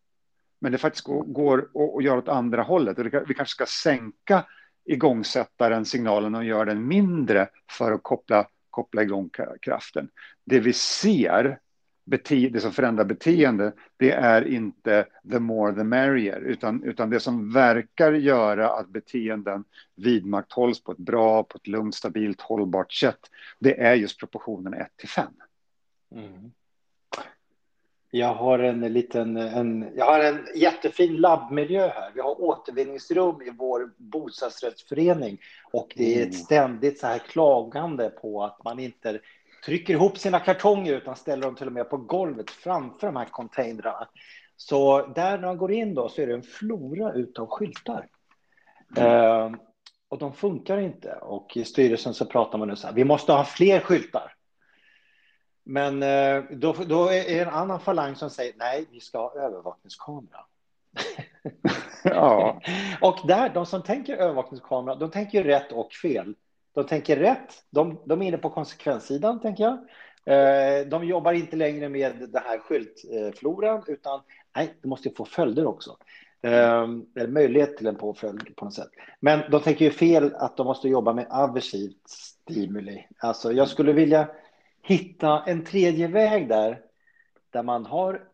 Men 0.59 0.71
det 0.71 0.77
faktiskt 0.77 1.05
går 1.25 1.69
att 1.97 2.03
göra 2.03 2.17
åt 2.17 2.27
andra 2.27 2.61
hållet. 2.61 2.99
Vi 2.99 3.33
kanske 3.33 3.45
ska 3.45 3.65
sänka 3.65 4.45
igångsättaren, 4.85 5.85
signalen 5.85 6.35
och 6.35 6.43
göra 6.43 6.65
den 6.65 6.87
mindre 6.87 7.49
för 7.71 7.91
att 7.91 8.03
koppla, 8.03 8.47
koppla 8.69 9.01
igång 9.01 9.29
kraften. 9.61 10.09
Det 10.45 10.59
vi 10.59 10.73
ser 10.73 11.59
bete 12.05 12.49
det 12.49 12.59
som 12.59 12.71
förändrar 12.71 13.05
beteende, 13.05 13.73
det 13.97 14.11
är 14.11 14.47
inte 14.47 15.05
the 15.31 15.39
more 15.39 15.75
the 15.75 15.83
merrier, 15.83 16.41
utan, 16.41 16.83
utan 16.83 17.09
det 17.09 17.19
som 17.19 17.53
verkar 17.53 18.13
göra 18.13 18.69
att 18.69 18.87
beteenden 18.87 19.63
vidmakthålls 19.95 20.83
på 20.83 20.91
ett 20.91 20.97
bra, 20.97 21.43
på 21.43 21.57
ett 21.57 21.67
lugnt, 21.67 21.95
stabilt, 21.95 22.41
hållbart 22.41 22.93
sätt, 22.93 23.19
det 23.59 23.81
är 23.81 23.93
just 23.93 24.19
proportionen 24.19 24.73
1 24.73 24.87
till 24.97 25.09
5. 25.09 25.25
Mm. 26.15 26.51
Jag 28.13 28.33
har 28.33 28.59
en 28.59 28.79
liten, 28.93 29.37
en, 29.37 29.89
jag 29.95 30.05
har 30.05 30.19
en 30.19 30.47
jättefin 30.55 31.15
labbmiljö 31.15 31.87
här. 31.87 32.11
Vi 32.15 32.21
har 32.21 32.41
återvinningsrum 32.41 33.41
i 33.41 33.49
vår 33.49 33.91
bostadsrättsförening 33.97 35.37
och 35.71 35.93
det 35.95 36.15
är 36.15 36.21
ett 36.21 36.33
mm. 36.33 36.43
ständigt 36.43 36.99
så 36.99 37.07
här 37.07 37.17
klagande 37.19 38.09
på 38.09 38.43
att 38.43 38.63
man 38.63 38.79
inte 38.79 39.19
trycker 39.65 39.93
ihop 39.93 40.17
sina 40.17 40.39
kartonger 40.39 40.93
utan 40.93 41.15
ställer 41.15 41.43
dem 41.43 41.55
till 41.55 41.67
och 41.67 41.73
med 41.73 41.89
på 41.89 41.97
golvet 41.97 42.51
framför 42.51 43.07
de 43.07 43.15
här 43.15 43.25
containrarna. 43.25 44.07
Så 44.55 45.07
där 45.07 45.37
när 45.37 45.47
man 45.47 45.57
går 45.57 45.71
in 45.71 45.95
då 45.95 46.09
så 46.09 46.21
är 46.21 46.27
det 46.27 46.33
en 46.33 46.43
flora 46.43 47.13
utav 47.13 47.47
skyltar. 47.47 48.07
Mm. 48.97 49.53
Eh, 49.53 49.59
och 50.09 50.17
de 50.17 50.33
funkar 50.33 50.77
inte. 50.77 51.13
Och 51.13 51.57
i 51.57 51.65
styrelsen 51.65 52.13
så 52.13 52.25
pratar 52.25 52.57
man 52.57 52.67
nu 52.67 52.75
så 52.75 52.87
här, 52.87 52.93
vi 52.93 53.03
måste 53.03 53.33
ha 53.33 53.45
fler 53.45 53.79
skyltar. 53.79 54.33
Men 55.63 56.03
eh, 56.03 56.43
då, 56.51 56.73
då 56.73 57.03
är 57.03 57.23
det 57.23 57.39
en 57.39 57.49
annan 57.49 57.79
falang 57.79 58.15
som 58.15 58.29
säger 58.29 58.53
nej, 58.57 58.85
vi 58.91 58.99
ska 58.99 59.17
ha 59.17 59.33
övervakningskamera. 59.35 60.45
ja. 62.03 62.61
och 63.01 63.27
där, 63.27 63.49
de 63.49 63.65
som 63.65 63.83
tänker 63.83 64.17
övervakningskamera, 64.17 64.95
de 64.95 65.11
tänker 65.11 65.43
rätt 65.43 65.71
och 65.71 65.93
fel. 65.93 66.35
De 66.73 66.85
tänker 66.85 67.17
rätt. 67.17 67.63
De, 67.69 68.01
de 68.05 68.21
är 68.21 68.25
inne 68.27 68.37
på 68.37 68.49
konsekvenssidan, 68.49 69.39
tänker 69.39 69.63
jag. 69.63 69.77
Eh, 70.25 70.87
de 70.87 71.03
jobbar 71.03 71.33
inte 71.33 71.55
längre 71.55 71.89
med 71.89 72.29
den 72.29 72.43
här 72.45 72.59
skyltfloran, 72.59 73.83
utan 73.87 74.21
nej, 74.55 74.73
det 74.81 74.87
måste 74.87 75.09
få 75.09 75.25
följder 75.25 75.65
också. 75.65 75.97
Eh, 76.41 76.87
eller 77.15 77.27
möjlighet 77.27 77.77
till 77.77 77.87
en 77.87 77.95
påföljd 77.95 78.55
på 78.55 78.65
något 78.65 78.73
sätt. 78.73 78.89
Men 79.19 79.51
de 79.51 79.61
tänker 79.61 79.85
ju 79.85 79.91
fel 79.91 80.35
att 80.35 80.57
de 80.57 80.67
måste 80.67 80.89
jobba 80.89 81.13
med 81.13 81.27
aversivt 81.29 82.09
stimuli. 82.09 83.07
Alltså, 83.17 83.51
jag 83.51 83.67
skulle 83.67 83.93
vilja 83.93 84.29
hitta 84.81 85.43
en 85.47 85.63
tredje 85.63 86.07
väg 86.07 86.49
där, 86.49 86.81
där 87.49 87.63
man 87.63 87.85
har 87.85 88.27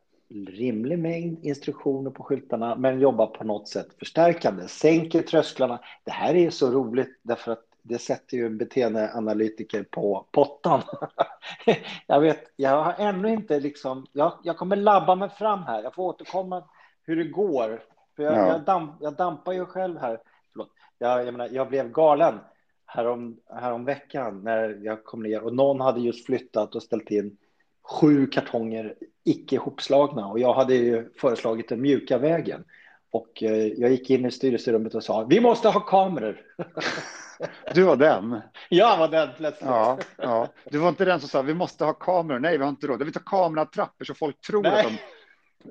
rimlig 0.48 1.00
mängd 1.00 1.46
instruktioner 1.46 2.12
på 2.12 2.24
skyltarna, 2.24 2.76
men 2.76 3.00
jobbar 3.00 3.28
på 3.28 3.44
något 3.44 3.68
sätt 3.68 3.88
förstärkande, 4.00 4.68
sänker 4.68 5.22
trösklarna. 5.22 5.80
Det 6.04 6.12
här 6.12 6.36
är 6.36 6.50
så 6.50 6.72
roligt 6.72 7.20
därför 7.24 7.52
att 7.52 7.67
det 7.88 8.00
sätter 8.00 8.38
ju 8.38 8.46
en 8.46 8.58
beteendeanalytiker 8.58 9.84
på 9.84 10.26
pottan. 10.32 10.82
jag 12.08 12.22
vet, 12.22 12.52
jag 12.56 12.84
har 12.84 12.96
ännu 12.98 13.30
inte 13.30 13.60
liksom, 13.60 14.06
jag, 14.12 14.34
jag 14.44 14.58
kommer 14.58 14.76
labba 14.76 15.16
mig 15.16 15.30
fram 15.30 15.64
här. 15.64 15.84
Jag 15.84 15.96
får 15.96 16.04
återkomma 16.04 16.64
hur 17.04 17.16
det 17.16 17.24
går. 17.24 17.84
För 18.16 18.24
jag, 18.24 18.34
ja. 18.34 18.48
jag, 18.48 18.62
damp, 18.62 18.92
jag 19.00 19.14
dampar 19.14 19.54
ju 19.54 19.66
själv 19.66 19.98
här. 20.00 20.20
Förlåt. 20.52 20.70
Jag, 20.98 21.26
jag, 21.26 21.34
menar, 21.34 21.50
jag 21.52 21.70
blev 21.70 21.92
galen 21.92 22.40
härom, 22.86 23.38
härom 23.62 23.86
veckan 23.86 24.44
när 24.44 24.80
jag 24.84 25.04
kom 25.04 25.24
ner 25.24 25.44
och 25.44 25.56
någon 25.56 25.82
hade 25.82 26.00
just 26.00 26.26
flyttat 26.26 26.76
och 26.76 26.84
ställt 26.84 27.12
in 27.12 27.38
sju 27.84 28.28
kartonger 28.28 28.96
icke 29.24 29.58
hopslagna 29.58 30.28
och 30.28 30.40
jag 30.40 30.54
hade 30.54 30.76
ju 30.76 31.10
föreslagit 31.18 31.70
den 31.70 31.82
mjuka 31.82 32.18
vägen. 32.18 32.64
Och 33.12 33.44
eh, 33.44 33.68
jag 33.68 33.92
gick 33.92 34.10
in 34.10 34.26
i 34.26 34.32
styrelserummet 34.32 34.96
och 34.96 35.04
sa 35.04 35.24
vi 35.24 35.42
måste 35.42 35.70
ha 35.70 35.80
kameror. 35.80 36.42
Du 37.74 37.84
var 37.84 37.96
den? 37.96 38.42
Jag 38.70 38.98
var 38.98 39.08
den 39.08 39.30
plötsligt. 39.38 39.70
Ja, 39.70 40.00
ja. 40.18 40.48
Du 40.66 40.78
var 40.78 40.90
inte 40.90 41.06
den 41.06 41.20
som 41.20 41.30
sa 41.30 41.42
vi 41.42 41.54
måste 41.54 41.86
ha 41.86 41.94
kameror. 41.94 42.40
Nej, 42.40 42.58
vi 42.58 42.64
har 42.64 42.70
inte 42.70 42.88
råd. 42.88 43.04
Vi 43.04 43.12
tar 43.12 43.22
kameratrappor 43.26 44.06
så 44.06 44.14
folk 44.14 44.42
tror 44.42 44.64
Nej. 44.64 44.86
att 44.86 44.92
de 44.92 44.98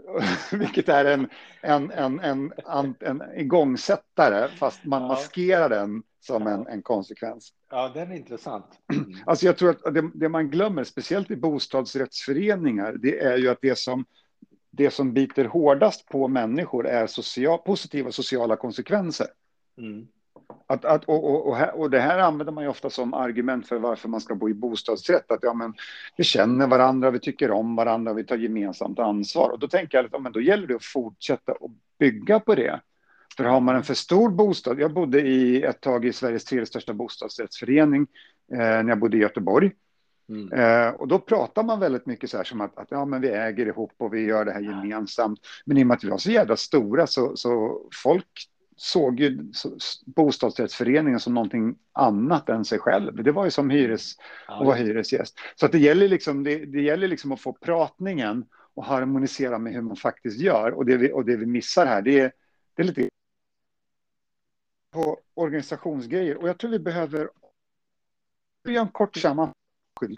vilket 0.52 0.88
är 0.88 1.04
en, 1.04 1.28
en, 1.60 1.90
en, 1.90 2.20
en, 2.20 2.52
en, 2.66 2.94
en 3.00 3.22
igångsättare, 3.36 4.48
fast 4.48 4.84
man 4.84 5.02
ja. 5.02 5.08
maskerar 5.08 5.68
den 5.68 6.02
som 6.20 6.46
en, 6.46 6.66
en 6.66 6.82
konsekvens. 6.82 7.52
Ja, 7.70 7.90
den 7.94 8.12
är 8.12 8.16
intressant. 8.16 8.66
Alltså 9.26 9.46
jag 9.46 9.58
tror 9.58 9.70
att 9.70 9.94
det, 9.94 10.10
det, 10.14 10.28
man 10.28 10.50
glömmer, 10.50 10.84
speciellt 10.84 11.30
i 11.30 11.36
bostadsrättsföreningar, 11.36 12.92
det 12.92 13.18
är 13.18 13.36
ju 13.36 13.48
att 13.48 13.58
det 13.62 13.78
som, 13.78 14.04
det 14.70 14.90
som 14.90 15.12
biter 15.12 15.44
hårdast 15.44 16.08
på 16.08 16.28
människor 16.28 16.86
är 16.86 17.06
social, 17.06 17.58
positiva 17.58 18.12
sociala 18.12 18.56
konsekvenser. 18.56 19.26
Mm. 19.78 20.06
Att, 20.68 20.84
att, 20.84 21.04
och, 21.04 21.24
och, 21.24 21.46
och, 21.46 21.80
och, 21.80 21.90
det 21.90 22.00
här 22.00 22.18
använder 22.18 22.52
man 22.52 22.64
ju 22.64 22.70
ofta 22.70 22.90
som 22.90 23.14
argument 23.14 23.68
för 23.68 23.78
varför 23.78 24.08
man 24.08 24.20
ska 24.20 24.34
bo 24.34 24.48
i 24.48 24.54
bostadsrätt. 24.54 25.30
Att 25.30 25.42
ja, 25.42 25.54
men, 25.54 25.74
vi 26.16 26.24
känner 26.24 26.66
varandra, 26.66 27.10
vi 27.10 27.18
tycker 27.18 27.50
om 27.50 27.76
varandra, 27.76 28.12
vi 28.12 28.24
tar 28.24 28.36
gemensamt 28.36 28.98
ansvar. 28.98 29.50
Och 29.50 29.58
då 29.58 29.68
tänker 29.68 29.98
jag 29.98 30.04
att 30.04 30.12
ja, 30.12 30.18
men 30.18 30.32
då 30.32 30.40
gäller 30.40 30.66
det 30.66 30.76
att 30.76 30.84
fortsätta 30.84 31.52
och 31.52 31.70
bygga 31.98 32.40
på 32.40 32.54
det. 32.54 32.80
För 33.36 33.44
har 33.44 33.60
man 33.60 33.76
en 33.76 33.82
för 33.82 33.94
stor 33.94 34.30
bostad, 34.30 34.80
jag 34.80 34.92
bodde 34.92 35.20
i 35.20 35.62
ett 35.62 35.80
tag 35.80 36.04
i 36.04 36.12
Sveriges 36.12 36.44
tredje 36.44 36.66
största 36.66 36.92
bostadsrättsförening 36.92 38.06
eh, 38.52 38.58
när 38.58 38.88
jag 38.88 38.98
bodde 38.98 39.16
i 39.16 39.20
Göteborg. 39.20 39.72
Mm. 40.28 40.52
Eh, 40.52 40.88
och 40.88 41.08
då 41.08 41.18
pratar 41.18 41.62
man 41.62 41.80
väldigt 41.80 42.06
mycket 42.06 42.30
så 42.30 42.36
här 42.36 42.44
som 42.44 42.60
att, 42.60 42.78
att, 42.78 42.90
ja, 42.90 43.04
men 43.04 43.20
vi 43.20 43.28
äger 43.28 43.66
ihop 43.66 43.92
och 43.98 44.14
vi 44.14 44.20
gör 44.20 44.44
det 44.44 44.52
här 44.52 44.60
gemensamt. 44.60 45.40
Men 45.64 45.76
i 45.76 45.82
och 45.82 45.86
med 45.86 45.94
att 45.94 46.04
vi 46.04 46.10
var 46.10 46.18
så 46.18 46.30
jävla 46.30 46.56
stora 46.56 47.06
så, 47.06 47.36
så 47.36 47.80
folk 48.04 48.48
såg 48.76 49.20
ju 49.20 49.52
bostadsrättsföreningen 50.04 51.20
som 51.20 51.34
någonting 51.34 51.78
annat 51.92 52.48
än 52.48 52.64
sig 52.64 52.78
själv. 52.78 53.24
Det 53.24 53.32
var 53.32 53.44
ju 53.44 53.50
som 53.50 53.70
hyres 53.70 54.16
och 54.48 54.66
vara 54.66 54.76
hyresgäst. 54.76 55.38
Så 55.54 55.66
att 55.66 55.72
det 55.72 55.78
gäller 55.78 56.08
liksom, 56.08 56.44
det, 56.44 56.64
det, 56.64 56.82
gäller 56.82 57.08
liksom 57.08 57.32
att 57.32 57.40
få 57.40 57.52
pratningen 57.52 58.44
och 58.74 58.84
harmonisera 58.84 59.58
med 59.58 59.72
hur 59.72 59.82
man 59.82 59.96
faktiskt 59.96 60.40
gör. 60.40 60.70
Och 60.70 60.86
det 60.86 60.96
vi, 60.96 61.12
och 61.12 61.24
det 61.24 61.36
vi 61.36 61.46
missar 61.46 61.86
här, 61.86 62.02
det 62.02 62.20
är, 62.20 62.32
det 62.74 62.82
är 62.82 62.86
lite 62.86 63.08
på 64.92 65.18
organisationsgrejer. 65.34 66.36
Och 66.36 66.48
jag 66.48 66.58
tror 66.58 66.70
vi 66.70 66.78
behöver 66.78 67.30
göra 68.68 68.80
en 68.80 68.88
kort 68.88 69.16
sammanfattning. 69.16 70.16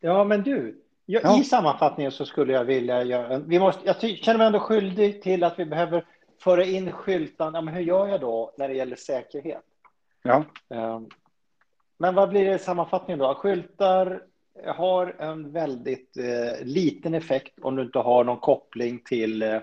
Ja, 0.00 0.24
men 0.24 0.42
du, 0.42 0.84
jag, 1.06 1.24
ja. 1.24 1.40
i 1.40 1.44
sammanfattningen 1.44 2.12
så 2.12 2.26
skulle 2.26 2.52
jag 2.52 2.64
vilja 2.64 3.02
göra... 3.02 3.38
Vi 3.38 3.58
måste, 3.58 3.80
jag 3.84 3.96
känner 4.00 4.38
mig 4.38 4.46
ändå 4.46 4.60
skyldig 4.60 5.22
till 5.22 5.44
att 5.44 5.58
vi 5.58 5.64
behöver 5.64 6.06
föra 6.44 6.64
in 6.64 6.92
skyltarna. 6.92 7.60
Men 7.60 7.74
hur 7.74 7.82
gör 7.82 8.08
jag 8.08 8.20
då 8.20 8.54
när 8.58 8.68
det 8.68 8.74
gäller 8.74 8.96
säkerhet? 8.96 9.64
Ja. 10.22 10.44
Ehm, 10.68 11.08
men 11.98 12.14
vad 12.14 12.28
blir 12.28 12.44
det 12.44 12.54
i 12.54 12.58
sammanfattningen 12.58 13.18
då? 13.18 13.34
Skyltar 13.34 14.22
har 14.66 15.16
en 15.18 15.52
väldigt 15.52 16.16
eh, 16.16 16.66
liten 16.66 17.14
effekt 17.14 17.58
om 17.62 17.76
du 17.76 17.82
inte 17.82 17.98
har 17.98 18.24
någon 18.24 18.40
koppling 18.40 18.98
till 19.04 19.42
eh, 19.42 19.60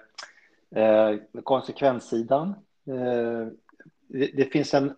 eh 0.76 1.16
konsekvenssidan. 1.44 2.50
Eh, 2.88 3.48
det, 4.08 4.32
det, 4.34 4.46
finns 4.46 4.74
en, 4.74 4.94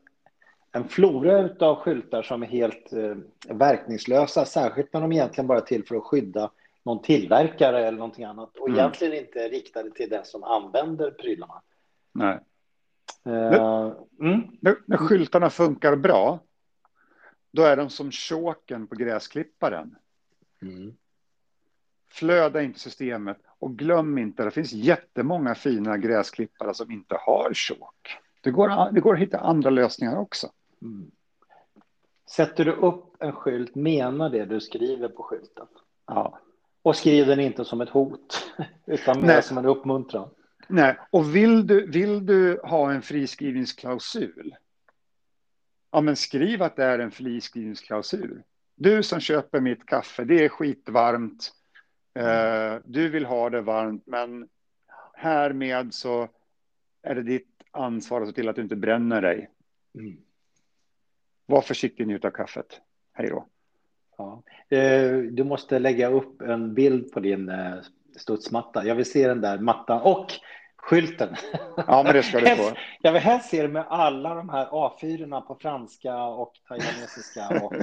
en 0.72 0.88
flora 0.88 1.50
av 1.60 1.76
skyltar 1.76 2.24
som 2.24 2.43
är 2.43 2.48
helt 2.48 2.93
eh, 2.93 3.15
verkningslösa, 3.56 4.46
särskilt 4.46 4.93
när 4.93 5.02
de 5.02 5.12
egentligen 5.12 5.48
bara 5.48 5.58
är 5.58 5.62
till 5.62 5.86
för 5.86 5.96
att 5.96 6.04
skydda 6.04 6.52
någon 6.84 7.02
tillverkare 7.02 7.88
eller 7.88 7.98
någonting 7.98 8.26
annat 8.26 8.58
och 8.58 8.67
mm. 8.67 8.80
egentligen 8.80 9.13
inte 9.13 9.39
riktade 9.39 9.91
till 9.91 10.10
den 10.10 10.26
som 10.26 10.43
använder 10.43 11.12
prylarna. 11.12 11.62
Nej. 12.13 12.39
Uh, 13.28 13.93
mm. 14.19 14.58
när, 14.62 14.76
när 14.86 14.97
skyltarna 14.97 15.49
funkar 15.49 15.95
bra, 15.95 16.39
då 17.52 17.63
är 17.63 17.78
de 17.78 17.89
som 17.89 18.12
choken 18.12 18.88
på 18.88 18.95
gräsklipparen. 18.95 19.95
Mm. 20.62 20.93
Flöda 22.10 22.62
inte 22.62 22.80
systemet 22.80 23.38
och 23.60 23.78
glöm 23.78 24.17
inte, 24.17 24.43
det 24.43 24.52
finns 24.52 24.73
jättemånga 24.73 25.56
fina 25.56 25.97
gräsklippare 25.97 26.73
som 26.73 26.91
inte 26.91 27.15
har 27.19 27.54
chok. 27.54 28.17
Det 28.41 28.52
går, 28.52 28.91
det 28.91 29.02
går 29.02 29.13
att 29.13 29.19
hitta 29.19 29.39
andra 29.39 29.69
lösningar 29.69 30.17
också. 30.17 30.47
Mm. 30.82 31.12
Sätter 32.30 32.65
du 32.65 32.71
upp 32.71 33.15
en 33.19 33.32
skylt, 33.32 33.76
menar 33.76 34.30
det 34.30 34.45
du 34.45 34.60
skriver 34.60 35.10
på 35.10 35.23
skylten. 35.23 35.67
Ja. 36.08 36.39
Och 36.82 36.95
skriv 36.95 37.28
den 37.28 37.39
inte 37.39 37.65
som 37.65 37.82
ett 37.82 37.89
hot, 37.89 38.54
utan 38.86 39.21
mer 39.21 39.41
som 39.41 39.58
en 39.58 39.65
uppmuntran. 39.65 40.30
Nej, 40.67 40.97
och 41.10 41.36
vill 41.36 41.67
du, 41.67 41.88
vill 41.88 42.26
du 42.26 42.60
ha 42.63 42.91
en 42.91 43.02
friskrivningsklausul? 43.02 44.56
Ja, 45.91 46.02
men 46.02 46.15
skriv 46.15 46.63
att 46.63 46.76
det 46.76 46.84
är 46.84 46.99
en 46.99 47.12
friskrivningsklausul. 47.12 48.43
Du 48.76 49.04
som 49.04 49.19
köper 49.19 49.60
mitt 49.60 49.86
kaffe, 49.86 50.23
det 50.23 50.45
är 50.45 50.49
skitvarmt. 50.49 51.52
Eh, 52.15 52.76
du 52.86 53.10
vill 53.10 53.26
ha 53.26 53.49
det 53.49 53.62
varmt, 53.62 54.04
men 54.08 54.49
härmed 55.13 55.93
så 55.93 56.30
är 57.02 57.15
det 57.15 57.23
ditt 57.23 57.49
ansvar 57.71 58.21
att 58.21 58.28
se 58.28 58.34
till 58.34 58.49
att 58.49 58.56
du 58.56 58.62
inte 58.62 58.76
bränner 58.76 59.21
dig. 59.21 59.49
Mm. 59.95 60.17
Var 61.45 61.62
försiktig 61.62 62.08
njut 62.08 62.26
av 62.26 62.32
kaffet. 62.32 62.82
Hej 63.13 63.30
då. 63.30 63.47
Ja. 64.17 64.43
Eh, 64.69 65.17
du 65.17 65.43
måste 65.43 65.80
lägga 65.80 66.10
upp 66.10 66.41
en 66.41 66.73
bild 66.73 67.12
på 67.12 67.19
din 67.19 67.49
eh, 67.49 67.76
studsmatta. 68.19 68.86
Jag 68.86 68.95
vill 68.95 69.12
se 69.12 69.28
den 69.28 69.41
där 69.41 69.58
mattan 69.58 70.02
och 70.02 70.28
skylten. 70.78 71.36
Ja, 71.88 72.04
men 72.04 72.13
det 72.13 72.23
ska 72.23 72.39
du 72.39 72.56
få. 72.56 72.71
Jag 73.02 73.12
vill 73.12 73.21
helst 73.21 73.49
se 73.49 73.62
det 73.62 73.67
med 73.67 73.86
alla 73.89 74.36
de 74.36 74.49
här 74.49 74.65
A4 74.65 75.41
på 75.41 75.56
franska 75.56 76.23
och 76.23 76.54
taiwanesiska. 76.67 77.47
Och... 77.63 77.73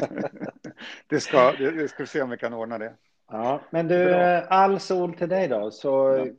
det, 1.06 1.20
ska, 1.20 1.52
det 1.52 1.88
ska 1.88 2.02
vi 2.02 2.06
se 2.06 2.22
om 2.22 2.30
vi 2.30 2.36
kan 2.36 2.54
ordna 2.54 2.78
det. 2.78 2.92
Ja, 3.30 3.60
men 3.70 3.88
du, 3.88 4.04
Bra. 4.04 4.40
all 4.40 4.80
sol 4.80 5.14
till 5.14 5.28
dig 5.28 5.48
då, 5.48 5.70
så 5.70 5.88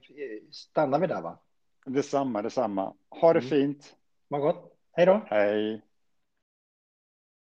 ja. 0.09 0.17
stannar 0.51 0.99
vi 0.99 1.07
där 1.07 1.21
va? 1.21 1.37
Detsamma, 1.85 2.41
detsamma. 2.41 2.93
Ha 3.09 3.33
det 3.33 3.39
mm. 3.39 3.49
fint. 3.49 3.95
Vad 4.27 4.41
gott. 4.41 4.73
Hej 4.93 5.05
då. 5.05 5.21
Hej. 5.27 5.81